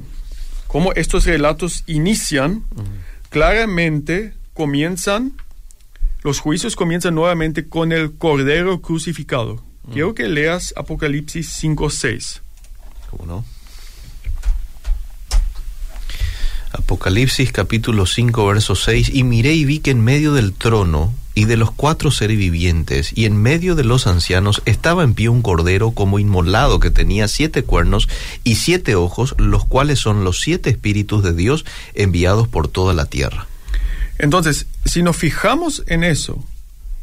cómo 0.68 0.92
estos 0.92 1.25
relatos 1.25 1.83
inician, 1.88 2.64
claramente 3.31 4.33
comienzan, 4.55 5.33
los 6.23 6.38
juicios 6.38 6.77
comienzan 6.77 7.16
nuevamente 7.16 7.68
con 7.68 7.90
el 7.90 8.12
Cordero 8.12 8.81
crucificado. 8.81 9.71
Quiero 9.90 10.14
que 10.14 10.29
leas 10.29 10.73
Apocalipsis 10.77 11.62
5.6. 11.62 12.40
¿Cómo 13.11 13.27
no? 13.27 13.45
Apocalipsis 16.73 17.53
capítulo 17.53 18.07
5 18.07 18.47
verso 18.47 18.75
6 18.75 19.11
y 19.12 19.25
miré 19.25 19.53
y 19.53 19.64
vi 19.64 19.81
que 19.81 19.90
en 19.90 20.03
medio 20.03 20.33
del 20.33 20.55
trono 20.55 21.12
y 21.35 21.47
de 21.47 21.57
los 21.57 21.71
cuatro 21.71 22.11
seres 22.11 22.38
vivientes 22.38 23.12
y 23.14 23.25
en 23.25 23.37
medio 23.37 23.75
de 23.75 23.85
los 23.85 24.07
ancianos 24.07 24.62
estaba 24.64 25.03
en 25.03 25.14
pie 25.14 25.29
un 25.29 25.42
cordero 25.42 25.92
como 25.92 26.18
inmolado 26.18 26.81
que 26.81 26.90
tenía 26.90 27.29
siete 27.29 27.62
cuernos 27.62 28.09
y 28.45 28.57
siete 28.57 28.95
ojos 28.95 29.35
los 29.38 29.64
cuales 29.64 29.99
son 29.99 30.25
los 30.25 30.40
siete 30.40 30.71
espíritus 30.71 31.23
de 31.23 31.35
Dios 31.35 31.64
enviados 31.95 32.49
por 32.49 32.68
toda 32.68 32.95
la 32.95 33.07
tierra. 33.07 33.47
Entonces, 34.18 34.66
si 34.85 35.03
nos 35.03 35.16
fijamos 35.16 35.83
en 35.87 36.05
eso, 36.05 36.45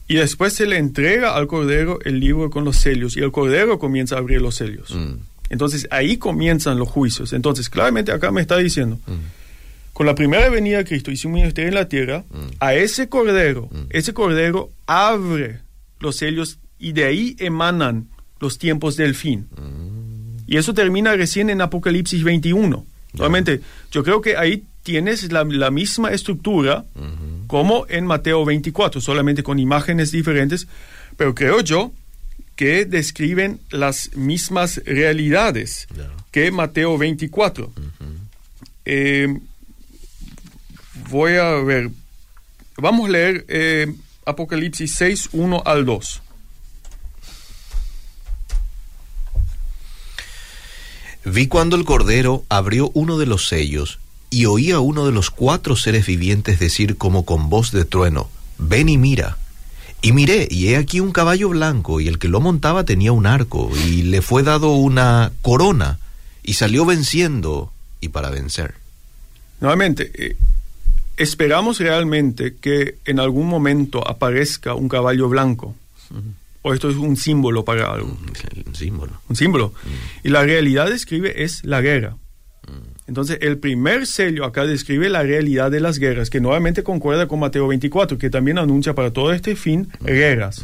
y 0.09 0.15
después 0.15 0.51
se 0.53 0.65
le 0.65 0.77
entrega 0.77 1.35
al 1.35 1.47
Cordero 1.47 1.99
el 2.03 2.19
libro 2.19 2.49
con 2.49 2.65
los 2.65 2.75
sellos, 2.75 3.15
y 3.15 3.21
el 3.21 3.31
Cordero 3.31 3.79
comienza 3.79 4.15
a 4.15 4.19
abrir 4.19 4.41
los 4.41 4.55
sellos. 4.55 4.93
Mm, 4.93 5.13
Entonces, 5.51 5.87
ahí 5.89 6.17
comienzan 6.17 6.77
los 6.77 6.89
juicios. 6.89 7.31
Entonces, 7.33 7.69
claramente 7.69 8.11
acá 8.11 8.29
me 8.31 8.41
está 8.41 8.57
diciendo, 8.57 8.99
mm, 9.07 9.93
con 9.93 10.05
la 10.05 10.13
primera 10.15 10.47
venida 10.49 10.77
de 10.77 10.85
Cristo 10.85 11.09
y 11.11 11.17
su 11.17 11.27
ministerio 11.29 11.69
en 11.69 11.75
la 11.75 11.87
tierra, 11.87 12.23
Mm. 12.29 12.37
a 12.59 12.73
ese 12.75 13.07
Cordero, 13.09 13.69
ese 13.89 14.13
Cordero 14.13 14.69
abre 14.85 15.59
los 15.99 16.17
sellos 16.17 16.59
y 16.77 16.91
de 16.91 17.05
ahí 17.05 17.35
emanan 17.39 18.07
los 18.39 18.57
tiempos 18.57 18.95
del 18.95 19.15
fin. 19.15 19.47
Y 20.47 20.57
eso 20.57 20.73
termina 20.73 21.15
recién 21.15 21.49
en 21.49 21.61
Apocalipsis 21.61 22.23
21. 22.23 22.85
Nuevamente, 23.13 23.61
yo 23.91 24.03
creo 24.03 24.21
que 24.21 24.37
ahí 24.37 24.63
tienes 24.83 25.31
la, 25.31 25.43
la 25.43 25.71
misma 25.71 26.11
estructura 26.11 26.85
Ujú. 26.95 27.05
Como 27.49 27.87
en 27.89 28.05
Mateo 28.05 28.45
24, 28.45 29.01
solamente 29.01 29.41
con 29.41 29.57
imágenes 29.57 30.11
diferentes, 30.11 30.67
pero 31.17 31.33
creo 31.33 31.61
yo 31.61 31.91
que 32.55 32.85
describen 32.85 33.59
las 33.71 34.15
mismas 34.15 34.79
realidades 34.85 35.87
que 36.29 36.51
Mateo 36.51 36.99
24. 36.99 37.73
Eh, 38.85 39.35
voy 41.09 41.37
a 41.37 41.53
ver, 41.53 41.89
vamos 42.77 43.09
a 43.09 43.13
leer 43.13 43.45
eh, 43.47 43.95
Apocalipsis 44.25 44.93
6, 44.93 45.29
1 45.31 45.63
al 45.65 45.85
2. 45.87 46.21
Vi 51.25 51.47
cuando 51.47 51.75
el 51.75 51.83
Cordero 51.83 52.45
abrió 52.47 52.91
uno 52.93 53.17
de 53.17 53.25
los 53.25 53.47
sellos 53.47 53.97
y 54.29 54.45
oí 54.45 54.71
a 54.71 54.79
uno 54.79 55.05
de 55.05 55.11
los 55.11 55.31
cuatro 55.31 55.75
seres 55.75 56.05
vivientes 56.05 56.59
decir 56.59 56.97
como 56.97 57.25
con 57.25 57.49
voz 57.49 57.71
de 57.71 57.85
trueno, 57.85 58.29
ven 58.57 58.89
y 58.89 58.97
mira. 58.97 59.37
Y 60.01 60.13
miré, 60.13 60.47
y 60.49 60.67
he 60.67 60.77
aquí 60.77 61.01
un 61.01 61.11
caballo 61.11 61.49
blanco, 61.49 61.99
y 61.99 62.07
el 62.07 62.19
que 62.19 62.29
lo 62.29 62.39
montaba 62.39 62.85
tenía 62.85 63.11
un 63.11 63.25
arco, 63.25 63.69
y 63.85 64.03
le 64.03 64.21
fue 64.21 64.43
dado 64.43 64.71
una 64.71 65.33
corona, 65.41 65.99
y 66.41 66.53
salió 66.53 66.85
venciendo, 66.85 67.73
y 67.99 68.09
para 68.09 68.29
vencer. 68.29 68.75
Nuevamente, 69.59 70.11
eh, 70.13 70.37
esperamos 71.17 71.79
realmente 71.79 72.55
que 72.55 72.95
en 73.03 73.19
algún 73.19 73.47
momento 73.47 74.07
aparezca 74.07 74.73
un 74.73 74.87
caballo 74.87 75.27
blanco. 75.27 75.75
O 76.61 76.73
esto 76.73 76.89
es 76.89 76.95
un 76.95 77.17
símbolo 77.17 77.65
para 77.65 77.91
algo. 77.91 78.17
Un 78.65 78.75
símbolo. 78.75 79.21
Un 79.27 79.35
símbolo. 79.35 79.73
Y 80.23 80.29
la 80.29 80.43
realidad 80.43 80.89
describe 80.89 81.43
es 81.43 81.63
la 81.65 81.81
guerra. 81.81 82.15
Entonces, 83.09 83.39
el 83.41 83.57
primer 83.57 84.05
sello 84.05 84.45
acá 84.45 84.67
describe 84.67 85.09
la 85.09 85.23
realidad 85.23 85.71
de 85.71 85.79
las 85.79 85.97
guerras, 85.97 86.29
que 86.29 86.39
nuevamente 86.39 86.83
concuerda 86.83 87.27
con 87.27 87.39
Mateo 87.39 87.67
24, 87.67 88.19
que 88.19 88.29
también 88.29 88.59
anuncia 88.59 88.93
para 88.93 89.11
todo 89.11 89.33
este 89.33 89.55
fin 89.55 89.89
guerras. 90.01 90.63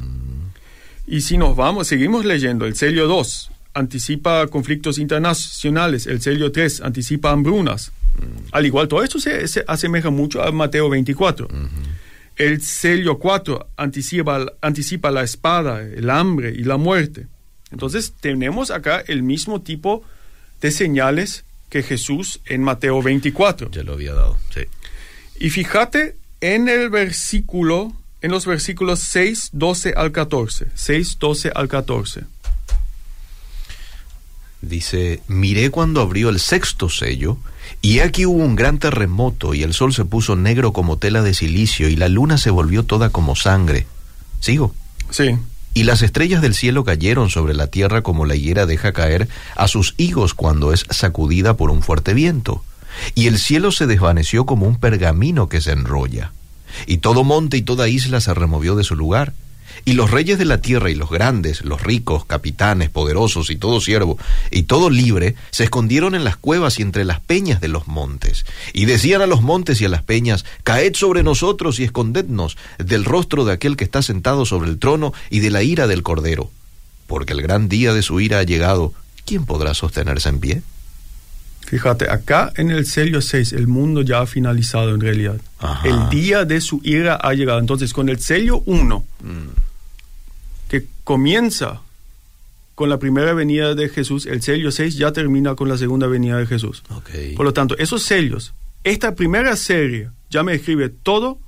Y 1.07 1.21
si 1.21 1.39
nos 1.39 1.55
vamos, 1.55 1.87
seguimos 1.87 2.23
leyendo, 2.23 2.67
el 2.67 2.75
sello 2.75 3.07
2 3.07 3.49
anticipa 3.73 4.45
conflictos 4.45 4.99
internacionales, 4.99 6.05
el 6.05 6.21
sello 6.21 6.51
3 6.51 6.81
anticipa 6.81 7.31
hambrunas. 7.31 7.91
Al 8.51 8.67
igual, 8.67 8.87
todo 8.87 9.03
esto 9.03 9.17
se, 9.17 9.47
se 9.47 9.65
asemeja 9.67 10.11
mucho 10.11 10.43
a 10.43 10.51
Mateo 10.51 10.87
24. 10.87 11.47
El 12.35 12.61
sello 12.61 13.17
4 13.17 13.69
anticipa, 13.75 14.45
anticipa 14.61 15.09
la 15.09 15.23
espada, 15.23 15.81
el 15.81 16.11
hambre 16.11 16.53
y 16.55 16.63
la 16.63 16.77
muerte. 16.77 17.25
Entonces 17.71 18.13
tenemos 18.21 18.69
acá 18.69 19.03
el 19.07 19.23
mismo 19.23 19.63
tipo 19.63 20.03
de 20.61 20.69
señales 20.69 21.43
que 21.69 21.83
Jesús 21.83 22.39
en 22.45 22.63
Mateo 22.63 23.01
24. 23.01 23.71
Ya 23.71 23.83
lo 23.83 23.93
había 23.93 24.13
dado, 24.13 24.37
sí. 24.53 24.61
Y 25.39 25.49
fíjate 25.49 26.15
en 26.41 26.69
el 26.69 26.89
versículo, 26.89 27.93
en 28.21 28.31
los 28.31 28.45
versículos 28.45 28.99
6, 28.99 29.49
12 29.53 29.93
al 29.95 30.11
14. 30.11 30.67
6, 30.73 31.17
12 31.19 31.51
al 31.53 31.67
14. 31.67 32.21
Dice, 34.61 35.21
miré 35.27 35.69
cuando 35.69 36.01
abrió 36.01 36.29
el 36.29 36.39
sexto 36.39 36.89
sello, 36.89 37.37
y 37.81 37.99
aquí 37.99 38.25
hubo 38.25 38.43
un 38.43 38.55
gran 38.55 38.79
terremoto, 38.79 39.53
y 39.53 39.63
el 39.63 39.73
sol 39.73 39.93
se 39.93 40.05
puso 40.05 40.35
negro 40.35 40.73
como 40.73 40.97
tela 40.97 41.21
de 41.21 41.33
silicio, 41.33 41.87
y 41.87 41.95
la 41.95 42.09
luna 42.09 42.37
se 42.37 42.49
volvió 42.49 42.83
toda 42.83 43.09
como 43.09 43.35
sangre. 43.35 43.85
¿Sigo? 44.39 44.73
Sí. 45.11 45.37
Y 45.75 45.83
las 45.83 46.01
estrellas 46.01 46.41
del 46.41 46.55
cielo 46.55 46.85
cayeron 46.85 47.29
sobre 47.29 47.53
la 47.53 47.67
tierra 47.67 48.01
como 48.01 48.25
la 48.25 48.35
higuera 48.35 48.65
deja 48.65 48.93
caer 48.93 49.27
a 49.57 49.67
sus 49.67 49.93
higos 49.97 50.33
cuando 50.33 50.71
es 50.71 50.85
sacudida 50.89 51.57
por 51.57 51.69
un 51.69 51.83
fuerte 51.83 52.13
viento. 52.13 52.63
Y 53.13 53.27
el 53.27 53.37
cielo 53.37 53.73
se 53.73 53.85
desvaneció 53.85 54.45
como 54.45 54.67
un 54.67 54.77
pergamino 54.77 55.49
que 55.49 55.59
se 55.59 55.73
enrolla. 55.73 56.31
Y 56.87 56.99
todo 56.99 57.25
monte 57.25 57.57
y 57.57 57.61
toda 57.61 57.89
isla 57.89 58.21
se 58.21 58.33
removió 58.33 58.77
de 58.77 58.85
su 58.85 58.95
lugar 58.95 59.33
y 59.85 59.93
los 59.93 60.11
reyes 60.11 60.37
de 60.37 60.45
la 60.45 60.61
tierra 60.61 60.89
y 60.89 60.95
los 60.95 61.09
grandes, 61.09 61.63
los 61.63 61.81
ricos, 61.81 62.25
capitanes, 62.25 62.89
poderosos 62.89 63.49
y 63.49 63.55
todo 63.55 63.81
siervo 63.81 64.17
y 64.51 64.63
todo 64.63 64.89
libre, 64.89 65.35
se 65.51 65.63
escondieron 65.63 66.15
en 66.15 66.23
las 66.23 66.37
cuevas 66.37 66.79
y 66.79 66.81
entre 66.81 67.05
las 67.05 67.19
peñas 67.19 67.61
de 67.61 67.67
los 67.67 67.87
montes. 67.87 68.45
Y 68.73 68.85
decían 68.85 69.21
a 69.21 69.27
los 69.27 69.41
montes 69.41 69.81
y 69.81 69.85
a 69.85 69.89
las 69.89 70.03
peñas, 70.03 70.45
Caed 70.63 70.95
sobre 70.95 71.23
nosotros 71.23 71.79
y 71.79 71.83
escondednos 71.83 72.57
del 72.77 73.05
rostro 73.05 73.45
de 73.45 73.53
aquel 73.53 73.77
que 73.77 73.83
está 73.83 74.01
sentado 74.01 74.45
sobre 74.45 74.69
el 74.69 74.79
trono 74.79 75.13
y 75.29 75.39
de 75.39 75.51
la 75.51 75.63
ira 75.63 75.87
del 75.87 76.03
Cordero. 76.03 76.49
Porque 77.07 77.33
el 77.33 77.41
gran 77.41 77.69
día 77.69 77.93
de 77.93 78.01
su 78.01 78.19
ira 78.19 78.39
ha 78.39 78.43
llegado, 78.43 78.93
¿quién 79.25 79.45
podrá 79.45 79.73
sostenerse 79.73 80.29
en 80.29 80.39
pie? 80.39 80.61
Fíjate, 81.65 82.09
acá 82.09 82.53
en 82.57 82.69
el 82.69 82.85
sello 82.85 83.21
6 83.21 83.53
el 83.53 83.67
mundo 83.67 84.01
ya 84.01 84.21
ha 84.21 84.27
finalizado 84.27 84.93
en 84.93 85.01
realidad. 85.01 85.41
Ajá. 85.59 85.87
El 85.87 86.09
día 86.09 86.45
de 86.45 86.61
su 86.61 86.79
ira 86.83 87.15
ha 87.15 87.33
llegado. 87.33 87.59
Entonces, 87.59 87.91
con 87.91 88.07
el 88.09 88.19
sello 88.19 88.61
1, 88.65 89.05
que 90.69 90.85
comienza 91.03 91.81
con 92.75 92.89
la 92.89 92.99
primera 92.99 93.33
venida 93.33 93.73
de 93.73 93.89
Jesús, 93.89 94.25
el 94.25 94.41
sello 94.41 94.71
6 94.71 94.95
ya 94.95 95.11
termina 95.11 95.55
con 95.55 95.67
la 95.67 95.77
segunda 95.77 96.07
venida 96.07 96.37
de 96.37 96.45
Jesús. 96.45 96.83
Ok. 96.89 97.09
Por 97.35 97.45
lo 97.45 97.53
tanto, 97.53 97.77
esos 97.77 98.03
sellos, 98.03 98.53
esta 98.83 99.15
primera 99.15 99.55
serie 99.55 100.09
ya 100.29 100.43
me 100.43 100.53
escribe 100.53 100.89
todo 100.89 101.39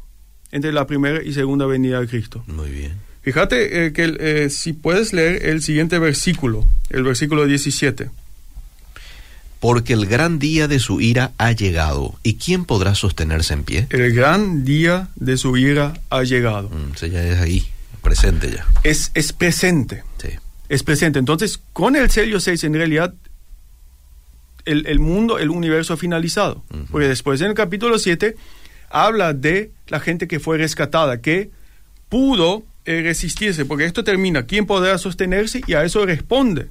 entre 0.52 0.72
la 0.72 0.88
primera 0.88 1.22
y 1.22 1.34
segunda 1.34 1.66
venida 1.66 2.00
de 2.00 2.08
Cristo. 2.08 2.44
Muy 2.48 2.70
bien. 2.70 2.94
Fíjate 3.22 3.88
eh, 3.88 3.94
que 3.94 4.16
eh, 4.20 4.50
si 4.50 4.72
puedes 4.72 5.12
leer 5.12 5.46
el 5.48 5.62
siguiente 5.62 6.00
versículo, 6.00 6.66
el 6.90 7.04
versículo 7.04 7.46
17. 7.46 8.10
Porque 9.60 9.94
el 9.94 10.06
gran 10.06 10.40
día 10.40 10.68
de 10.68 10.80
su 10.80 11.02
ira 11.02 11.32
ha 11.38 11.52
llegado, 11.52 12.16
¿y 12.24 12.36
quién 12.36 12.66
podrá 12.66 12.96
sostenerse 12.96 13.54
en 13.54 13.64
pie? 13.64 13.88
El 13.90 14.14
gran 14.14 14.64
día 14.66 15.10
de 15.16 15.38
su 15.38 15.58
ira 15.58 15.94
ha 16.10 16.24
llegado. 16.24 16.70
Mm, 16.70 16.94
eso 16.96 17.08
ya 17.08 17.24
es 17.24 17.40
ahí, 17.40 17.68
presente 18.02 18.52
ya. 18.52 18.66
Es, 18.84 19.12
es 19.14 19.34
presente. 19.34 20.04
Sí. 20.22 20.30
Es 20.70 20.84
presente. 20.84 21.20
Entonces, 21.20 21.60
con 21.74 21.96
el 21.96 22.10
sello 22.12 22.40
6, 22.40 22.64
en 22.66 22.74
realidad, 22.74 23.14
el, 24.66 24.86
el 24.86 25.00
mundo, 25.00 25.40
el 25.40 25.50
universo 25.50 25.94
ha 25.94 25.98
finalizado. 25.98 26.64
Porque 26.92 27.08
después, 27.08 27.42
en 27.42 27.48
el 27.48 27.54
capítulo 27.54 27.98
7, 27.98 28.36
habla 28.90 29.34
de 29.34 29.72
la 29.88 30.00
gente 30.00 30.28
que 30.28 30.40
fue 30.40 30.58
rescatada, 30.58 31.22
que 31.22 31.50
pudo 32.10 32.64
eh, 32.86 33.02
resistirse, 33.02 33.66
porque 33.66 33.86
esto 33.86 34.04
termina, 34.04 34.46
¿quién 34.46 34.66
podrá 34.66 34.98
sostenerse? 34.98 35.62
Y 35.68 35.74
a 35.74 35.84
eso 35.84 36.06
responde. 36.06 36.68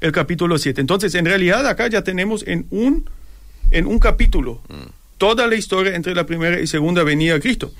El 0.00 0.12
capítulo 0.12 0.58
7. 0.58 0.80
Entonces, 0.80 1.14
en 1.14 1.24
realidad, 1.24 1.66
acá 1.66 1.88
ya 1.88 2.02
tenemos 2.02 2.44
en 2.46 2.66
un, 2.70 3.08
en 3.70 3.86
un 3.86 3.98
capítulo 3.98 4.60
toda 5.18 5.46
la 5.46 5.54
historia 5.54 5.94
entre 5.94 6.14
la 6.14 6.26
primera 6.26 6.60
y 6.60 6.66
segunda 6.66 7.02
venida 7.02 7.34
de 7.34 7.40
Cristo. 7.40 7.72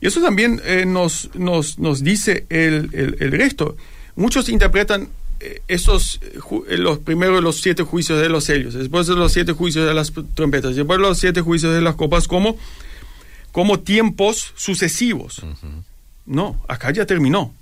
Y 0.00 0.06
eso 0.06 0.20
también 0.20 0.60
eh, 0.64 0.84
nos, 0.86 1.30
nos, 1.34 1.78
nos 1.78 2.04
dice 2.04 2.46
el, 2.48 2.90
el, 2.92 3.16
el 3.18 3.32
resto. 3.32 3.76
Muchos 4.14 4.48
interpretan 4.48 5.08
eh, 5.40 5.62
esos, 5.68 6.20
eh, 6.68 6.76
los 6.78 6.98
primeros 6.98 7.42
los 7.42 7.60
siete 7.60 7.84
juicios 7.84 8.20
de 8.20 8.28
los 8.28 8.44
sellos, 8.44 8.74
después 8.74 9.06
de 9.06 9.14
los 9.14 9.32
siete 9.32 9.52
juicios 9.52 9.86
de 9.86 9.94
las 9.94 10.12
trompetas, 10.34 10.74
después 10.74 10.98
los 10.98 11.18
siete 11.18 11.40
juicios 11.42 11.72
de 11.72 11.80
las 11.80 11.94
copas 11.94 12.26
como, 12.26 12.56
como 13.52 13.80
tiempos 13.80 14.52
sucesivos. 14.56 15.42
No, 16.26 16.60
acá 16.68 16.92
ya 16.92 17.06
terminó. 17.06 17.54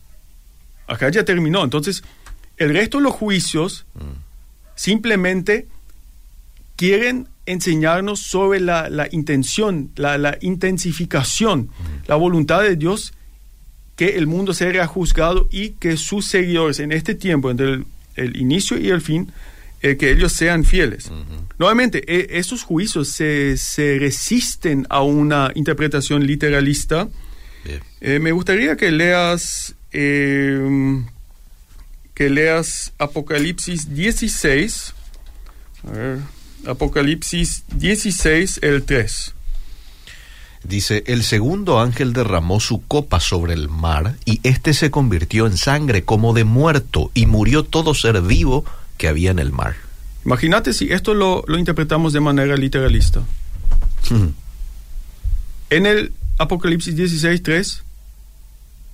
Acá 0.86 1.10
ya 1.10 1.24
terminó. 1.24 1.64
Entonces, 1.64 2.02
el 2.56 2.72
resto 2.72 2.98
de 2.98 3.04
los 3.04 3.12
juicios 3.12 3.86
simplemente 4.74 5.66
quieren 6.76 7.28
enseñarnos 7.46 8.20
sobre 8.20 8.60
la, 8.60 8.88
la 8.90 9.08
intención, 9.10 9.90
la, 9.96 10.18
la 10.18 10.36
intensificación, 10.40 11.70
la 12.06 12.16
voluntad 12.16 12.62
de 12.62 12.76
Dios 12.76 13.12
que 13.94 14.16
el 14.16 14.26
mundo 14.26 14.52
sea 14.52 14.86
juzgado 14.86 15.48
y 15.50 15.70
que 15.70 15.96
sus 15.96 16.26
seguidores 16.26 16.80
en 16.80 16.92
este 16.92 17.14
tiempo, 17.14 17.50
entre 17.50 17.66
el, 17.72 17.86
el 18.16 18.36
inicio 18.36 18.78
y 18.78 18.90
el 18.90 19.00
fin, 19.00 19.32
eh, 19.80 19.96
que 19.96 20.10
ellos 20.10 20.32
sean 20.32 20.64
fieles. 20.64 21.10
Nuevamente, 21.58 22.02
eh, 22.06 22.38
esos 22.38 22.62
juicios 22.62 23.08
se, 23.08 23.56
se 23.56 23.98
resisten 23.98 24.86
a 24.90 25.02
una 25.02 25.52
interpretación 25.54 26.26
literalista. 26.26 27.08
Eh, 28.00 28.18
me 28.20 28.32
gustaría 28.32 28.76
que 28.76 28.90
leas 28.90 29.74
eh, 29.92 31.02
que 32.16 32.30
leas 32.30 32.94
Apocalipsis 32.98 33.94
16. 33.94 34.94
A 35.86 35.90
ver, 35.90 36.18
Apocalipsis 36.66 37.64
16, 37.76 38.60
el 38.62 38.84
3. 38.84 39.34
Dice, 40.64 41.04
el 41.06 41.22
segundo 41.22 41.78
ángel 41.78 42.14
derramó 42.14 42.58
su 42.58 42.84
copa 42.86 43.20
sobre 43.20 43.52
el 43.52 43.68
mar 43.68 44.16
y 44.24 44.40
éste 44.44 44.72
se 44.72 44.90
convirtió 44.90 45.46
en 45.46 45.58
sangre 45.58 46.04
como 46.04 46.32
de 46.32 46.44
muerto 46.44 47.10
y 47.12 47.26
murió 47.26 47.64
todo 47.64 47.92
ser 47.92 48.22
vivo 48.22 48.64
que 48.96 49.08
había 49.08 49.30
en 49.30 49.38
el 49.38 49.52
mar. 49.52 49.76
Imagínate 50.24 50.72
si 50.72 50.90
esto 50.92 51.12
lo, 51.12 51.44
lo 51.46 51.58
interpretamos 51.58 52.14
de 52.14 52.20
manera 52.20 52.56
literalista. 52.56 53.22
En 55.68 55.84
el 55.84 56.14
Apocalipsis 56.38 56.96
16, 56.96 57.42
3, 57.42 57.84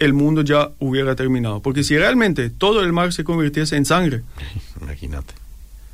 el 0.04 0.12
mundo 0.12 0.42
ya 0.42 0.70
hubiera 0.78 1.14
terminado. 1.14 1.60
Porque 1.60 1.84
si 1.84 1.96
realmente 1.96 2.50
todo 2.50 2.82
el 2.82 2.92
mar 2.92 3.12
se 3.12 3.24
convirtiese 3.24 3.76
en 3.76 3.84
sangre, 3.84 4.22
Imagínate. 4.80 5.34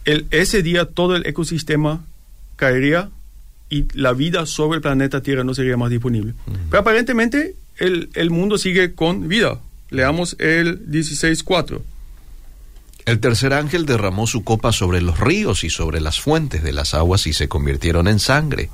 el, 0.05 0.27
ese 0.31 0.63
día 0.63 0.87
todo 0.87 1.17
el 1.17 1.27
ecosistema 1.27 2.05
caería 2.57 3.11
y 3.71 3.85
la 3.93 4.15
vida 4.15 4.47
sobre 4.47 4.77
el 4.77 4.83
planeta 4.83 5.23
Tierra 5.23 5.45
no 5.45 5.55
sería 5.55 5.77
más 5.77 5.91
disponible. 5.91 6.33
Pero 6.71 6.81
aparentemente 6.81 7.55
el, 7.77 8.09
el 8.15 8.31
mundo 8.31 8.57
sigue 8.57 8.95
con 8.95 9.29
vida. 9.29 9.61
Leamos 9.91 10.37
el 10.39 10.87
16.4. 10.91 11.81
El 13.05 13.21
tercer 13.21 13.53
ángel 13.55 13.87
derramó 13.87 14.27
su 14.27 14.45
copa 14.45 14.73
sobre 14.73 15.01
los 15.01 15.19
ríos 15.19 15.65
y 15.65 15.71
sobre 15.71 16.01
las 16.01 16.21
fuentes 16.21 16.63
de 16.63 16.73
las 16.73 16.95
aguas 16.95 17.27
y 17.27 17.33
se 17.33 17.49
convirtieron 17.49 18.07
en 18.09 18.19
sangre. 18.19 18.71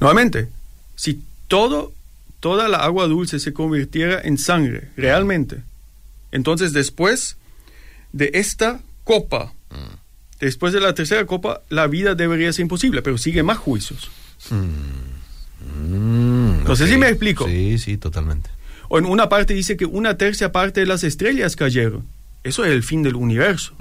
Nuevamente, 0.00 0.48
si 0.94 1.22
todo, 1.48 1.92
toda 2.40 2.68
la 2.68 2.78
agua 2.78 3.06
dulce 3.06 3.38
se 3.40 3.52
convirtiera 3.52 4.20
en 4.22 4.38
sangre, 4.38 4.90
realmente, 4.96 5.62
entonces 6.32 6.72
después 6.72 7.36
de 8.12 8.30
esta 8.34 8.80
copa, 9.04 9.52
después 10.40 10.72
de 10.72 10.80
la 10.80 10.94
tercera 10.94 11.24
copa, 11.26 11.60
la 11.70 11.86
vida 11.86 12.14
debería 12.14 12.52
ser 12.52 12.62
imposible, 12.62 13.02
pero 13.02 13.18
sigue 13.18 13.42
más 13.42 13.58
juicios. 13.58 14.10
Mm, 14.50 16.64
No 16.64 16.76
sé 16.76 16.86
si 16.88 16.96
me 16.96 17.08
explico. 17.08 17.46
Sí, 17.46 17.78
sí, 17.78 17.96
totalmente. 17.96 18.50
O 18.88 18.98
en 18.98 19.06
una 19.06 19.28
parte 19.28 19.54
dice 19.54 19.76
que 19.76 19.84
una 19.84 20.16
tercia 20.16 20.52
parte 20.52 20.80
de 20.80 20.86
las 20.86 21.04
estrellas 21.04 21.56
cayeron. 21.56 22.04
Eso 22.44 22.64
es 22.64 22.72
el 22.72 22.82
fin 22.82 23.02
del 23.02 23.16
universo. 23.16 23.74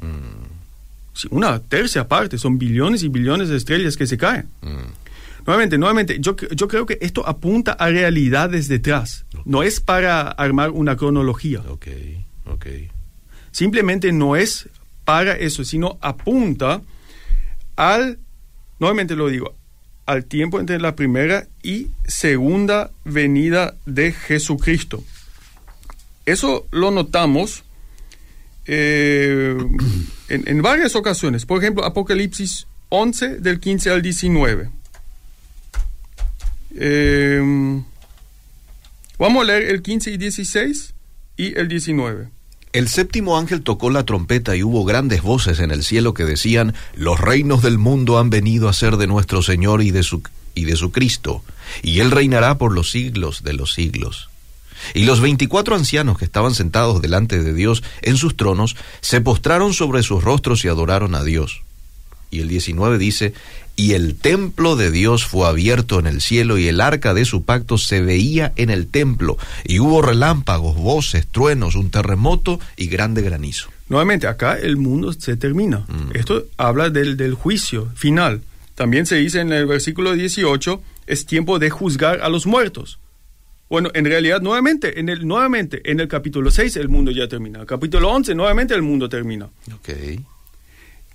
Si 1.13 1.28
una 1.32 1.60
tercia 1.60 2.08
parte, 2.08 2.38
son 2.38 2.58
billones 2.58 3.04
y 3.04 3.10
billones 3.10 3.50
de 3.50 3.58
estrellas 3.58 3.98
que 3.98 4.08
se 4.08 4.18
caen. 4.18 4.48
Nuevamente, 5.46 5.78
nuevamente, 5.78 6.18
yo, 6.20 6.36
yo 6.36 6.68
creo 6.68 6.86
que 6.86 6.98
esto 7.02 7.28
apunta 7.28 7.74
a 7.74 7.90
realidades 7.90 8.68
detrás. 8.68 9.26
No 9.46 9.62
es 9.62 9.80
para 9.80 10.30
armar 10.30 10.72
una 10.72 10.98
cronología. 10.98 11.60
Ok, 11.70 11.88
ok. 12.46 12.66
Simplemente 13.52 14.12
no 14.12 14.36
es 14.36 14.70
para 15.04 15.34
eso, 15.34 15.64
sino 15.64 16.00
apunta 16.02 16.82
al, 17.76 18.18
nuevamente 18.80 19.16
lo 19.16 19.28
digo, 19.28 19.56
al 20.08 20.26
tiempo 20.26 20.60
entre 20.60 20.80
la 20.80 20.96
primera 20.96 21.48
y 21.62 21.88
segunda 22.08 22.92
venida 23.04 23.76
de 23.86 24.14
Jesucristo. 24.14 25.04
Eso 26.26 26.68
lo 26.72 26.90
notamos 26.90 27.64
eh, 28.66 29.56
en, 30.28 30.48
en 30.48 30.62
varias 30.64 30.96
ocasiones. 30.96 31.46
Por 31.46 31.60
ejemplo, 31.60 31.86
Apocalipsis 31.86 32.66
11 32.90 33.38
del 33.38 33.60
15 33.60 33.92
al 33.92 34.02
19. 34.02 34.70
Eh, 36.76 37.82
Vamos 39.18 39.44
a 39.44 39.46
leer 39.46 39.72
el 39.72 39.82
15 39.82 40.12
y 40.12 40.18
16 40.18 40.94
y 41.38 41.58
el 41.58 41.70
19. 41.70 42.28
El 42.74 42.90
séptimo 42.90 43.38
ángel 43.38 43.62
tocó 43.62 43.90
la 43.90 44.04
trompeta 44.04 44.58
y 44.58 44.64
hubo 44.64 44.84
grandes 44.84 45.22
voces 45.22 45.60
en 45.60 45.72
el 45.72 45.84
cielo 45.84 46.14
que 46.14 46.26
decían, 46.26 46.74
los 46.96 47.22
reinos 47.22 47.62
del 47.62 47.78
mundo 47.78 48.20
han 48.20 48.30
venido 48.30 48.68
a 48.68 48.74
ser 48.74 48.98
de 48.98 49.08
nuestro 49.08 49.42
Señor 49.42 49.82
y 49.82 49.92
de 49.92 50.04
su, 50.04 50.22
y 50.54 50.66
de 50.66 50.76
su 50.76 50.92
Cristo, 50.92 51.44
y 51.82 52.02
él 52.02 52.12
reinará 52.12 52.58
por 52.58 52.74
los 52.74 52.92
siglos 52.92 53.44
de 53.44 53.54
los 53.54 53.74
siglos. 53.74 54.30
Y 54.94 55.06
los 55.06 55.22
veinticuatro 55.22 55.76
ancianos 55.76 56.18
que 56.18 56.26
estaban 56.26 56.54
sentados 56.54 57.02
delante 57.02 57.42
de 57.42 57.54
Dios 57.54 57.82
en 58.02 58.18
sus 58.18 58.36
tronos 58.36 58.76
se 59.00 59.22
postraron 59.22 59.74
sobre 59.74 60.04
sus 60.04 60.22
rostros 60.22 60.66
y 60.66 60.68
adoraron 60.68 61.16
a 61.16 61.24
Dios. 61.24 61.62
Y 62.30 62.42
el 62.42 62.50
19 62.50 62.98
dice, 62.98 63.34
y 63.76 63.94
el 63.94 64.16
templo 64.16 64.76
de 64.76 64.92
Dios 64.92 65.26
fue 65.26 65.48
abierto 65.48 66.00
en 66.00 66.08
el 66.08 66.22
cielo 66.22 66.58
y 66.58 66.68
el 66.68 66.82
arca 66.82 67.14
de 67.14 67.26
su 67.26 67.44
pacto 67.44 67.78
se 67.78 68.02
veía 68.02 68.54
en 68.56 68.70
el 68.70 68.88
templo 68.88 69.38
y 69.64 69.80
hubo 69.80 70.02
relámpagos, 70.02 70.76
voces, 70.78 71.28
truenos, 71.28 71.76
un 71.76 71.92
terremoto 71.92 72.60
y 72.78 72.88
grande 72.88 73.22
granizo. 73.22 73.70
Nuevamente, 73.90 74.28
acá 74.28 74.58
el 74.58 74.78
mundo 74.78 75.14
se 75.14 75.38
termina. 75.38 75.80
Mm. 75.88 76.16
Esto 76.16 76.46
habla 76.58 76.90
del, 76.90 77.18
del 77.18 77.34
juicio 77.34 77.92
final. 77.96 78.42
También 78.74 79.06
se 79.06 79.16
dice 79.16 79.40
en 79.42 79.52
el 79.52 79.66
versículo 79.66 80.14
18, 80.14 80.82
es 81.08 81.26
tiempo 81.26 81.60
de 81.60 81.70
juzgar 81.70 82.22
a 82.22 82.30
los 82.30 82.46
muertos. 82.46 83.00
Bueno, 83.70 83.90
en 83.94 84.06
realidad, 84.06 84.42
nuevamente, 84.42 85.00
en 85.00 85.10
el, 85.10 85.28
nuevamente, 85.28 85.82
en 85.90 86.00
el 86.00 86.08
capítulo 86.08 86.52
6 86.52 86.78
el 86.78 86.90
mundo 86.90 87.12
ya 87.12 87.28
termina. 87.28 87.66
Capítulo 87.66 88.12
11, 88.12 88.36
nuevamente 88.36 88.74
el 88.76 88.84
mundo 88.84 89.10
termina. 89.10 89.50
Ok. 89.74 89.90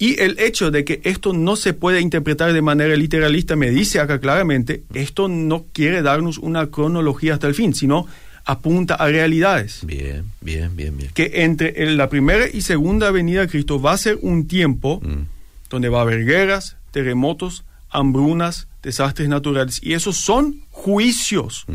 Y 0.01 0.19
el 0.21 0.39
hecho 0.41 0.71
de 0.71 0.83
que 0.85 1.01
esto 1.05 1.33
no 1.35 1.55
se 1.57 1.75
puede 1.75 2.01
interpretar 2.01 2.53
de 2.55 2.63
manera 2.63 2.97
literalista 2.97 3.55
me 3.55 3.71
dice 3.71 4.01
acá 4.01 4.19
claramente, 4.19 4.83
esto 4.95 5.29
no 5.29 5.67
quiere 5.75 6.01
darnos 6.03 6.39
una 6.39 6.69
cronología 6.69 7.35
hasta 7.35 7.47
el 7.47 7.55
fin, 7.55 7.75
sino 7.75 8.07
apunta 8.47 8.95
a 8.95 9.07
realidades. 9.09 9.81
Bien, 9.85 10.25
bien, 10.41 10.75
bien, 10.75 10.97
bien. 10.97 11.11
Que 11.13 11.43
entre 11.45 11.95
la 11.95 12.09
primera 12.09 12.47
y 12.51 12.63
segunda 12.63 13.11
venida 13.11 13.43
de 13.43 13.49
Cristo 13.49 13.79
va 13.81 13.93
a 13.93 13.99
ser 13.99 14.19
un 14.23 14.49
tiempo 14.49 15.01
Mm. 15.05 15.27
donde 15.69 15.89
va 15.91 15.99
a 15.99 16.03
haber 16.03 16.25
guerras, 16.25 16.77
terremotos, 16.93 17.65
hambrunas, 17.91 18.69
desastres 18.83 19.29
naturales. 19.29 19.81
Y 19.83 19.93
esos 19.93 20.17
son 20.17 20.63
juicios. 20.71 21.67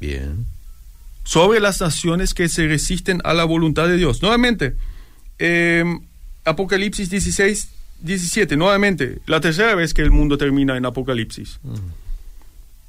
Bien. 0.00 0.46
sobre 1.24 1.60
las 1.60 1.80
naciones 1.80 2.32
que 2.32 2.48
se 2.48 2.66
resisten 2.68 3.20
a 3.24 3.34
la 3.34 3.44
voluntad 3.44 3.86
de 3.88 3.96
Dios. 3.98 4.22
Nuevamente, 4.22 4.76
eh, 5.38 5.84
Apocalipsis 6.48 7.10
16, 7.10 7.68
17, 8.00 8.56
nuevamente, 8.56 9.18
la 9.26 9.40
tercera 9.40 9.74
vez 9.74 9.94
que 9.94 10.02
el 10.02 10.10
mundo 10.10 10.38
termina 10.38 10.76
en 10.76 10.86
Apocalipsis. 10.86 11.58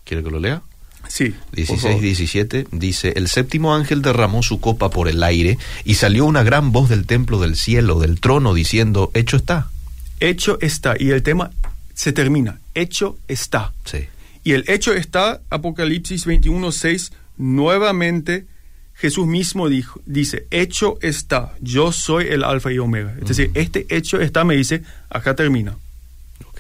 ¿Quiere 0.06 0.24
que 0.24 0.32
lo 0.32 0.40
lea? 0.40 0.62
Sí. 1.08 1.30
por 1.30 1.56
16, 1.56 1.82
favor. 1.82 2.02
17 2.02 2.68
dice, 2.72 3.14
el 3.16 3.28
séptimo 3.28 3.74
ángel 3.74 4.02
derramó 4.02 4.44
su 4.44 4.60
copa 4.60 4.90
por 4.90 5.08
el 5.08 5.24
aire 5.24 5.58
y 5.84 5.96
salió 5.96 6.26
una 6.26 6.44
gran 6.44 6.72
voz 6.72 6.90
del 6.90 7.06
templo 7.06 7.40
del 7.40 7.56
cielo, 7.56 8.00
del 8.00 8.20
trono, 8.20 8.54
diciendo, 8.54 9.12
hecho 9.14 9.38
está. 9.38 9.70
Hecho 10.20 10.60
está. 10.62 10.96
Y 11.00 11.10
el 11.12 11.24
tema 11.24 11.52
se 11.94 12.14
termina. 12.14 12.60
Hecho 12.76 13.18
está. 13.28 13.74
Sí. 13.86 14.08
Y 14.44 14.54
el 14.54 14.66
hecho 14.68 14.94
está, 14.94 15.42
Apocalipsis 15.50 16.26
21, 16.26 16.72
6, 16.72 17.12
nuevamente 17.38 18.46
Jesús 19.00 19.28
mismo 19.28 19.70
dijo, 19.70 20.02
dice, 20.06 20.46
hecho 20.52 20.98
está, 21.02 21.56
yo 21.62 21.94
soy 21.94 22.28
el 22.28 22.44
alfa 22.44 22.72
y 22.72 22.80
omega. 22.80 23.16
Es 23.22 23.30
decir, 23.30 23.52
este 23.54 23.86
hecho 23.90 24.20
está, 24.20 24.44
me 24.44 24.56
dice, 24.56 24.84
acá 25.10 25.36
termina. 25.36 25.78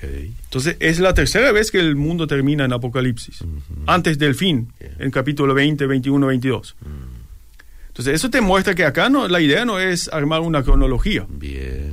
Entonces, 0.02 0.78
es 0.80 0.99
la 0.99 1.13
tercera 1.13 1.52
vez 1.52 1.71
que 1.71 1.80
el 1.80 1.97
mundo 1.97 2.28
termina 2.28 2.63
en 2.63 2.71
Apocalipsis, 2.71 3.43
antes 3.86 4.17
del 4.17 4.34
fin, 4.36 4.69
en 4.97 5.12
capítulo 5.12 5.54
20, 5.54 5.86
21, 5.86 6.28
22. 6.28 6.75
Entonces, 7.89 8.15
eso 8.15 8.30
te 8.30 8.39
muestra 8.39 8.73
que 8.75 8.86
acá 8.86 9.10
no, 9.10 9.28
la 9.28 9.41
idea 9.41 9.65
no 9.65 9.78
es 9.78 10.08
armar 10.08 10.39
una 10.39 10.63
cronología. 10.63 11.25
Bien. 11.28 11.88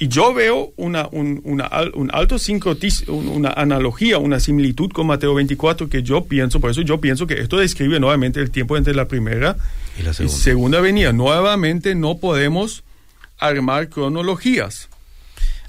Y 0.00 0.06
yo 0.08 0.32
veo 0.32 0.72
una, 0.76 1.08
un, 1.10 1.40
una 1.44 1.68
un 1.94 2.10
alto 2.14 2.38
sincrotis, 2.38 3.08
un- 3.08 3.26
una 3.28 3.50
analogía, 3.50 4.18
una 4.18 4.38
similitud 4.38 4.90
con 4.92 5.08
Mateo 5.08 5.34
24 5.34 5.88
que 5.88 6.02
yo 6.04 6.24
pienso, 6.26 6.60
por 6.60 6.70
eso 6.70 6.82
yo 6.82 7.00
pienso 7.00 7.26
que 7.26 7.40
esto 7.40 7.56
describe 7.58 7.98
nuevamente 7.98 8.38
el 8.40 8.50
tiempo 8.52 8.76
entre 8.76 8.94
la 8.94 9.08
primera 9.08 9.56
Y 9.98 10.02
la 10.02 10.10
y 10.10 10.14
segunda. 10.14 10.38
segunda 10.38 10.80
venida. 10.80 11.12
Nuevamente 11.12 11.96
no 11.96 12.18
podemos 12.18 12.84
armar 13.38 13.88
cronologías. 13.88 14.88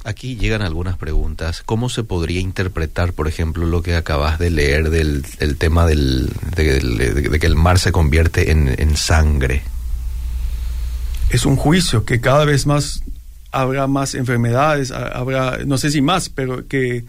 Aquí 0.03 0.35
llegan 0.37 0.61
algunas 0.61 0.95
preguntas. 0.97 1.61
¿Cómo 1.65 1.89
se 1.89 2.03
podría 2.03 2.39
interpretar, 2.39 3.13
por 3.13 3.27
ejemplo, 3.27 3.65
lo 3.65 3.81
que 3.81 3.95
acabas 3.95 4.37
de 4.39 4.49
leer 4.51 4.91
del, 4.91 5.23
del 5.39 5.57
tema 5.57 5.85
del, 5.87 6.29
de, 6.55 6.79
de- 6.79 7.29
de 7.29 7.39
que 7.39 7.47
el 7.47 7.55
mar 7.55 7.79
se 7.79 7.91
convierte 7.91 8.51
en, 8.51 8.75
en 8.79 8.95
sangre? 8.95 9.63
Es 11.31 11.45
un 11.45 11.55
juicio 11.57 12.05
que 12.05 12.21
cada 12.21 12.45
vez 12.45 12.65
más 12.65 13.01
habrá 13.51 13.87
más 13.87 14.15
enfermedades, 14.15 14.91
ha- 14.91 15.07
habrá, 15.09 15.57
no 15.65 15.77
sé 15.77 15.91
si 15.91 16.01
más, 16.01 16.29
pero 16.29 16.67
que, 16.67 17.05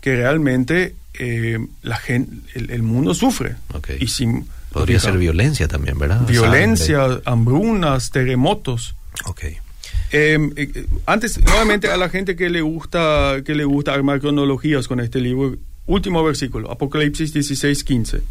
que 0.00 0.16
realmente 0.16 0.94
eh, 1.14 1.58
la 1.82 1.96
gente, 1.96 2.36
el, 2.54 2.70
el 2.70 2.82
mundo 2.82 3.14
sufre. 3.14 3.56
Ok. 3.74 3.90
Y 4.00 4.06
si, 4.08 4.26
Podría 4.72 4.98
fija, 4.98 5.10
ser 5.12 5.18
violencia 5.18 5.68
también, 5.68 5.98
¿verdad? 5.98 6.26
violencia, 6.26 6.98
Sangre. 7.06 7.22
hambrunas, 7.26 8.10
terremotos. 8.10 8.94
Ok. 9.26 9.42
Eh, 9.44 10.38
eh, 10.56 10.86
antes, 11.06 11.38
nuevamente 11.42 11.90
a 11.90 11.96
la 11.96 12.08
gente 12.08 12.36
que 12.36 12.50
le 12.50 12.60
gusta 12.62 13.36
que 13.44 13.54
le 13.54 13.64
gusta 13.64 13.92
armar 13.94 14.20
cronologías 14.20 14.86
con 14.88 15.00
este 15.00 15.20
libro, 15.20 15.56
último 15.86 16.22
versículo, 16.24 16.70
Apocalipsis 16.70 17.32
16, 17.32 17.84
15. 17.84 18.22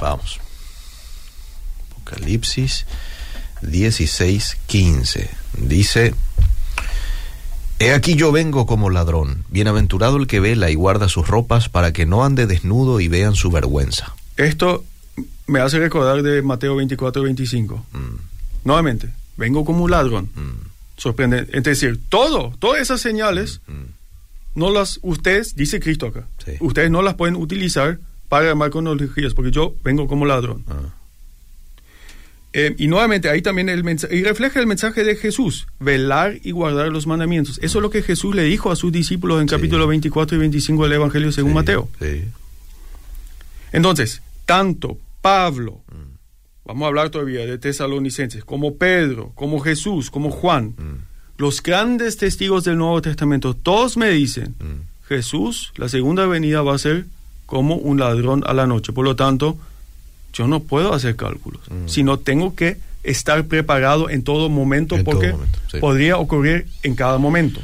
Vamos. 0.00 0.40
Apocalipsis 2.02 2.86
16, 3.62 4.56
15. 4.66 5.30
Dice, 5.58 6.14
He 7.80 7.92
aquí 7.94 8.14
yo 8.14 8.30
vengo 8.30 8.66
como 8.66 8.90
ladrón, 8.90 9.44
bienaventurado 9.48 10.18
el 10.18 10.26
que 10.26 10.38
vela 10.38 10.70
y 10.70 10.74
guarda 10.74 11.08
sus 11.08 11.26
ropas 11.26 11.70
para 11.70 11.92
que 11.94 12.04
no 12.04 12.22
ande 12.24 12.46
desnudo 12.46 13.00
y 13.00 13.08
vean 13.08 13.34
su 13.34 13.50
vergüenza. 13.50 14.14
Esto 14.36 14.84
me 15.46 15.60
hace 15.60 15.78
recordar 15.78 16.22
de 16.22 16.42
Mateo 16.42 16.76
24, 16.76 17.22
25. 17.22 17.84
Mm, 17.92 17.98
Nuevamente, 18.64 19.08
vengo 19.38 19.64
como 19.64 19.84
un 19.84 19.90
ladrón. 19.90 20.30
mm, 20.34 20.68
Sorprendente. 20.98 21.56
Es 21.56 21.64
decir, 21.64 21.98
todo, 22.10 22.52
todas 22.58 22.82
esas 22.82 23.00
señales, 23.00 23.62
mm. 23.66 24.58
no 24.58 24.70
las, 24.70 24.98
ustedes, 25.02 25.56
dice 25.56 25.80
Cristo 25.80 26.06
acá, 26.08 26.26
Sí. 26.44 26.52
ustedes 26.60 26.90
no 26.90 27.00
las 27.00 27.14
pueden 27.14 27.36
utilizar 27.36 27.98
para 28.28 28.50
armar 28.50 28.70
cronologías, 28.70 29.32
porque 29.32 29.50
yo 29.50 29.74
vengo 29.82 30.06
como 30.06 30.26
ladrón. 30.26 30.64
Ah, 30.68 30.74
Eh, 32.52 32.74
y 32.78 32.88
nuevamente 32.88 33.28
ahí 33.28 33.42
también 33.42 33.68
el 33.68 33.84
mensaje, 33.84 34.16
y 34.16 34.24
refleja 34.24 34.58
el 34.58 34.66
mensaje 34.66 35.04
de 35.04 35.14
Jesús, 35.14 35.68
velar 35.78 36.38
y 36.42 36.50
guardar 36.50 36.88
los 36.90 37.06
mandamientos. 37.06 37.58
Eso 37.62 37.78
es 37.78 37.82
lo 37.82 37.90
que 37.90 38.02
Jesús 38.02 38.34
le 38.34 38.42
dijo 38.42 38.72
a 38.72 38.76
sus 38.76 38.90
discípulos 38.90 39.40
en 39.40 39.48
Sí. 39.48 39.54
capítulo 39.54 39.86
24 39.86 40.36
y 40.36 40.40
25 40.40 40.82
del 40.84 40.94
Evangelio 40.94 41.30
según 41.30 41.52
sí, 41.52 41.54
Mateo. 41.54 41.88
Sí. 42.00 42.24
Entonces, 43.72 44.22
tanto 44.46 44.98
Pablo, 45.20 45.80
Mm. 45.92 46.16
vamos 46.64 46.84
a 46.84 46.88
hablar 46.88 47.10
todavía 47.10 47.46
de 47.46 47.58
tesalonicenses, 47.58 48.44
como 48.44 48.74
Pedro, 48.76 49.32
como 49.34 49.60
Jesús, 49.60 50.10
como 50.10 50.30
Juan, 50.30 50.74
Mm, 50.76 51.04
los 51.38 51.62
grandes 51.62 52.16
testigos 52.16 52.64
del 52.64 52.78
Nuevo 52.78 53.00
Testamento, 53.00 53.54
todos 53.54 53.96
me 53.96 54.10
dicen, 54.10 54.54
mm. 54.58 55.06
Jesús, 55.08 55.72
la 55.76 55.88
segunda 55.88 56.26
venida 56.26 56.62
va 56.62 56.74
a 56.74 56.78
ser 56.78 57.06
como 57.46 57.76
un 57.76 57.98
ladrón 57.98 58.42
a 58.46 58.52
la 58.54 58.66
noche. 58.66 58.92
Por 58.92 59.04
lo 59.04 59.16
tanto, 59.16 59.56
yo 60.32 60.46
no 60.46 60.60
puedo 60.60 60.94
hacer 60.94 61.16
cálculos, 61.16 61.60
Mm. 61.70 61.86
sino 61.88 62.18
tengo 62.18 62.54
que 62.54 62.76
estar 63.02 63.44
preparado 63.46 64.10
en 64.10 64.22
todo 64.22 64.48
momento 64.50 64.94
En 64.96 65.04
todo 65.04 65.12
porque 65.14 65.32
momento, 65.32 65.58
sí. 65.70 65.78
podría 65.78 66.16
ocurrir 66.18 66.66
en 66.82 66.94
cada 66.94 67.18
momento. 67.18 67.60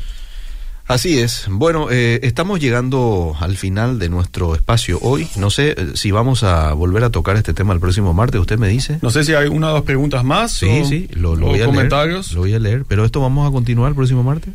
Así 0.89 1.19
es. 1.19 1.47
Bueno, 1.51 1.89
eh, 1.91 2.21
estamos 2.23 2.61
llegando 2.61 3.35
al 3.41 3.57
final 3.57 3.99
de 3.99 4.09
nuestro 4.09 4.55
espacio 4.55 5.01
hoy. 5.03 5.27
No 5.35 5.51
sé 5.51 5.75
eh, 5.77 5.87
si 5.95 6.13
vamos 6.13 6.45
a 6.45 6.73
volver 6.75 7.03
a 7.03 7.11
tocar 7.11 7.37
este 7.37 7.53
tema 7.53 7.75
el 7.75 7.81
próximo 7.81 8.15
martes. 8.15 8.41
¿Usted 8.41 8.57
me 8.57 8.69
dice? 8.69 9.01
No 9.03 9.11
sé 9.11 9.25
si 9.25 9.35
hay 9.35 9.49
una 9.49 9.71
o 9.71 9.73
dos 9.75 9.83
preguntas 9.83 10.23
más 10.23 10.53
Sí, 10.53 10.69
o, 10.69 10.85
sí, 10.87 11.09
lo, 11.13 11.35
lo 11.35 11.47
o 11.47 11.51
voy 11.51 11.61
a 11.61 11.67
comentarios. 11.67 12.27
leer. 12.29 12.35
Lo 12.37 12.41
voy 12.43 12.55
a 12.55 12.59
leer. 12.61 12.85
Pero 12.87 13.05
esto 13.05 13.21
vamos 13.21 13.49
a 13.49 13.51
continuar 13.51 13.89
el 13.89 13.97
próximo 13.97 14.23
martes. 14.23 14.55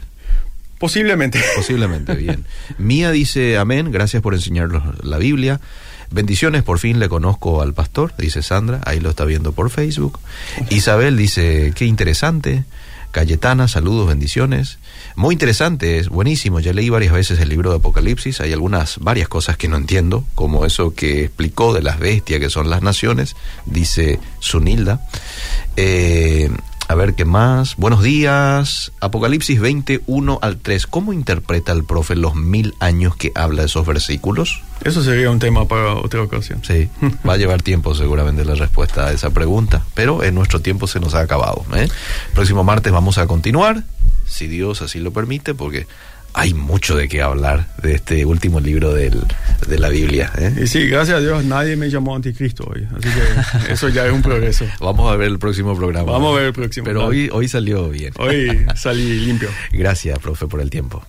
Posiblemente. 0.80 1.39
Posiblemente, 1.55 2.16
bien. 2.16 2.45
Mía 2.78 3.12
dice, 3.12 3.57
amén, 3.57 3.91
gracias 3.91 4.24
por 4.24 4.34
enseñarnos 4.34 5.03
la 5.05 5.18
Biblia. 5.18 5.59
Bendiciones, 6.12 6.64
por 6.64 6.78
fin 6.78 6.99
le 6.99 7.07
conozco 7.07 7.62
al 7.62 7.74
pastor, 7.74 8.14
dice 8.18 8.43
Sandra, 8.43 8.82
ahí 8.86 8.99
lo 8.99 9.09
está 9.09 9.24
viendo 9.24 9.53
por 9.53 9.70
Facebook. 9.70 10.20
Isabel 10.70 11.16
dice, 11.16 11.72
qué 11.74 11.86
interesante. 11.86 12.66
Cayetana, 13.12 13.68
saludos, 13.68 14.07
bendiciones. 14.07 14.80
Muy 15.16 15.36
interesante, 15.36 15.99
es 15.99 16.09
buenísimo. 16.09 16.59
Ya 16.59 16.74
leí 16.74 16.89
varias 16.89 17.14
veces 17.14 17.39
el 17.39 17.49
libro 17.49 17.70
de 17.70 17.78
Apocalipsis. 17.78 18.39
Hay 18.39 18.53
algunas, 18.53 18.99
varias 18.99 19.28
cosas 19.28 19.57
que 19.57 19.68
no 19.68 19.76
entiendo, 19.76 20.26
como 20.36 20.66
eso 20.66 20.93
que 20.95 21.26
explicó 21.26 21.74
de 21.74 21.82
las 21.82 21.99
bestias 21.99 22.39
que 22.39 22.49
son 22.49 22.70
las 22.70 22.82
naciones, 22.82 23.36
dice 23.66 24.20
Sunilda. 24.39 25.01
Eh, 25.76 26.49
A 26.91 26.95
ver 26.95 27.13
qué 27.13 27.23
más. 27.23 27.77
Buenos 27.77 28.03
días. 28.03 28.91
Apocalipsis 28.99 29.61
21 29.61 30.39
al 30.41 30.57
3. 30.57 30.87
¿Cómo 30.87 31.13
interpreta 31.13 31.71
el 31.71 31.85
profe 31.85 32.17
los 32.17 32.35
mil 32.35 32.75
años 32.81 33.15
que 33.15 33.31
habla 33.33 33.61
de 33.61 33.67
esos 33.67 33.87
versículos? 33.87 34.61
Eso 34.83 35.01
sería 35.01 35.31
un 35.31 35.39
tema 35.39 35.69
para 35.69 35.93
otra 35.93 36.21
ocasión. 36.21 36.59
Sí, 36.65 36.89
va 37.27 37.35
a 37.35 37.37
llevar 37.37 37.61
tiempo 37.61 37.95
seguramente 37.95 38.43
la 38.43 38.55
respuesta 38.55 39.07
a 39.07 39.13
esa 39.13 39.29
pregunta, 39.29 39.85
pero 39.93 40.21
en 40.21 40.35
nuestro 40.35 40.59
tiempo 40.59 40.85
se 40.85 40.99
nos 40.99 41.15
ha 41.15 41.21
acabado. 41.21 41.63
¿eh? 41.75 41.87
Próximo 42.33 42.65
martes 42.65 42.91
vamos 42.91 43.17
a 43.19 43.25
continuar, 43.25 43.85
si 44.27 44.47
Dios 44.47 44.81
así 44.81 44.99
lo 44.99 45.13
permite, 45.13 45.53
porque 45.53 45.87
hay 46.34 46.53
mucho 46.53 46.95
de 46.95 47.07
qué 47.07 47.21
hablar 47.21 47.67
de 47.82 47.93
este 47.93 48.25
último 48.25 48.59
libro 48.59 48.93
del, 48.93 49.21
de 49.67 49.79
la 49.79 49.89
Biblia. 49.89 50.32
¿eh? 50.38 50.53
Y 50.63 50.67
sí, 50.67 50.88
gracias 50.88 51.17
a 51.17 51.21
Dios 51.21 51.43
nadie 51.45 51.75
me 51.75 51.89
llamó 51.89 52.15
anticristo 52.15 52.63
hoy, 52.65 52.88
así 52.91 53.09
que 53.09 53.73
eso 53.73 53.89
ya 53.89 54.05
es 54.05 54.13
un 54.13 54.21
progreso. 54.21 54.65
Vamos 54.79 55.11
a 55.11 55.15
ver 55.15 55.27
el 55.27 55.39
próximo 55.39 55.75
programa. 55.75 56.11
Vamos 56.11 56.34
a 56.34 56.38
ver 56.38 56.47
el 56.47 56.53
próximo. 56.53 56.86
Pero 56.86 57.05
hoy, 57.05 57.29
hoy 57.32 57.47
salió 57.47 57.89
bien. 57.89 58.13
Hoy 58.17 58.65
salí 58.75 59.19
limpio. 59.21 59.49
Gracias, 59.71 60.17
profe, 60.19 60.47
por 60.47 60.61
el 60.61 60.69
tiempo. 60.69 61.03